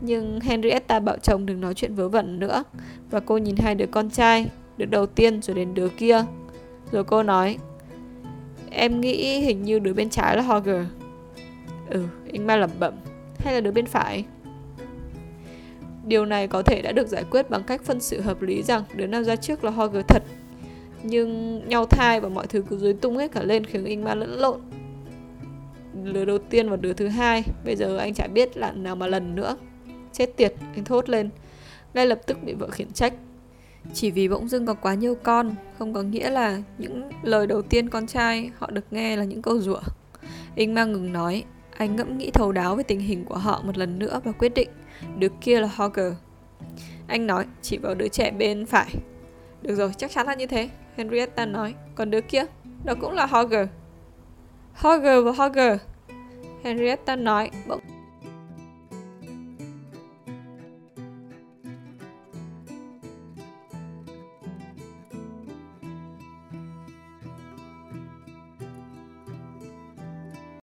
Nhưng 0.00 0.40
Henrietta 0.40 1.00
bảo 1.00 1.16
chồng 1.18 1.46
đừng 1.46 1.60
nói 1.60 1.74
chuyện 1.74 1.94
vớ 1.94 2.08
vẩn 2.08 2.38
nữa. 2.38 2.64
Và 3.10 3.20
cô 3.20 3.38
nhìn 3.38 3.56
hai 3.56 3.74
đứa 3.74 3.86
con 3.86 4.10
trai 4.10 4.50
Đứa 4.76 4.86
đầu 4.86 5.06
tiên 5.06 5.42
rồi 5.42 5.56
đến 5.56 5.74
đứa 5.74 5.88
kia. 5.88 6.24
Rồi 6.92 7.04
cô 7.04 7.22
nói 7.22 7.58
Em 8.70 9.00
nghĩ 9.00 9.40
hình 9.40 9.62
như 9.62 9.78
đứa 9.78 9.92
bên 9.92 10.10
trái 10.10 10.36
là 10.36 10.42
Hogger. 10.42 10.86
Ừ, 11.90 12.04
anh 12.32 12.46
ma 12.46 12.56
lẩm 12.56 12.70
bẩm 12.78 12.94
Hay 13.38 13.54
là 13.54 13.60
đứa 13.60 13.70
bên 13.70 13.86
phải? 13.86 14.24
Điều 16.04 16.26
này 16.26 16.48
có 16.48 16.62
thể 16.62 16.82
đã 16.82 16.92
được 16.92 17.08
giải 17.08 17.24
quyết 17.30 17.50
bằng 17.50 17.62
cách 17.62 17.82
phân 17.84 18.00
sự 18.00 18.20
hợp 18.20 18.42
lý 18.42 18.62
rằng 18.62 18.82
đứa 18.94 19.06
nào 19.06 19.22
ra 19.22 19.36
trước 19.36 19.64
là 19.64 19.70
Hogger 19.70 20.04
thật. 20.08 20.22
Nhưng 21.08 21.60
nhau 21.68 21.86
thai 21.86 22.20
và 22.20 22.28
mọi 22.28 22.46
thứ 22.46 22.64
cứ 22.68 22.78
dối 22.78 22.92
tung 22.92 23.16
hết 23.16 23.32
cả 23.32 23.42
lên 23.42 23.64
khiến 23.64 23.84
Ingmar 23.84 24.18
lẫn 24.18 24.30
lộn. 24.30 24.60
Đứa 26.12 26.24
đầu 26.24 26.38
tiên 26.38 26.70
và 26.70 26.76
đứa 26.76 26.92
thứ 26.92 27.08
hai 27.08 27.44
Bây 27.64 27.76
giờ 27.76 27.96
anh 27.96 28.14
chả 28.14 28.26
biết 28.26 28.56
là 28.56 28.72
nào 28.72 28.96
mà 28.96 29.06
lần 29.06 29.34
nữa. 29.34 29.56
Chết 30.12 30.36
tiệt, 30.36 30.54
anh 30.74 30.84
thốt 30.84 31.08
lên. 31.08 31.30
Ngay 31.94 32.06
lập 32.06 32.20
tức 32.26 32.38
bị 32.44 32.52
vợ 32.52 32.70
khiển 32.70 32.92
trách. 32.92 33.12
Chỉ 33.94 34.10
vì 34.10 34.28
bỗng 34.28 34.48
dưng 34.48 34.66
có 34.66 34.74
quá 34.74 34.94
nhiều 34.94 35.14
con 35.22 35.54
Không 35.78 35.94
có 35.94 36.02
nghĩa 36.02 36.30
là 36.30 36.62
những 36.78 37.10
lời 37.22 37.46
đầu 37.46 37.62
tiên 37.62 37.88
con 37.88 38.06
trai 38.06 38.50
họ 38.58 38.70
được 38.70 38.84
nghe 38.90 39.16
là 39.16 39.24
những 39.24 39.42
câu 39.42 39.60
rủa. 39.60 39.80
Anh 40.56 40.74
mang 40.74 40.92
ngừng 40.92 41.12
nói. 41.12 41.44
Anh 41.76 41.96
ngẫm 41.96 42.18
nghĩ 42.18 42.30
thấu 42.30 42.52
đáo 42.52 42.76
về 42.76 42.82
tình 42.82 43.00
hình 43.00 43.24
của 43.24 43.36
họ 43.36 43.62
một 43.64 43.78
lần 43.78 43.98
nữa 43.98 44.20
và 44.24 44.32
quyết 44.32 44.54
định. 44.54 44.68
Đứa 45.18 45.28
kia 45.40 45.60
là 45.60 45.68
Hogger 45.76 46.12
Anh 47.06 47.26
nói 47.26 47.44
chỉ 47.62 47.78
vào 47.78 47.94
đứa 47.94 48.08
trẻ 48.08 48.30
bên 48.30 48.66
phải. 48.66 48.94
Được 49.66 49.74
rồi, 49.74 49.90
chắc 49.96 50.10
chắn 50.10 50.26
là 50.26 50.34
như 50.34 50.46
thế 50.46 50.68
Henrietta 50.96 51.46
nói. 51.46 51.74
Còn 51.94 52.10
đứa 52.10 52.20
kia, 52.20 52.44
đó 52.84 52.94
cũng 53.00 53.12
là 53.12 53.26
Hogger. 53.26 53.68
Hogger 54.74 55.24
và 55.24 55.32
Hogger. 55.32 55.78
Henrietta 56.64 57.16
nói 57.16 57.50
bỗng 57.68 57.80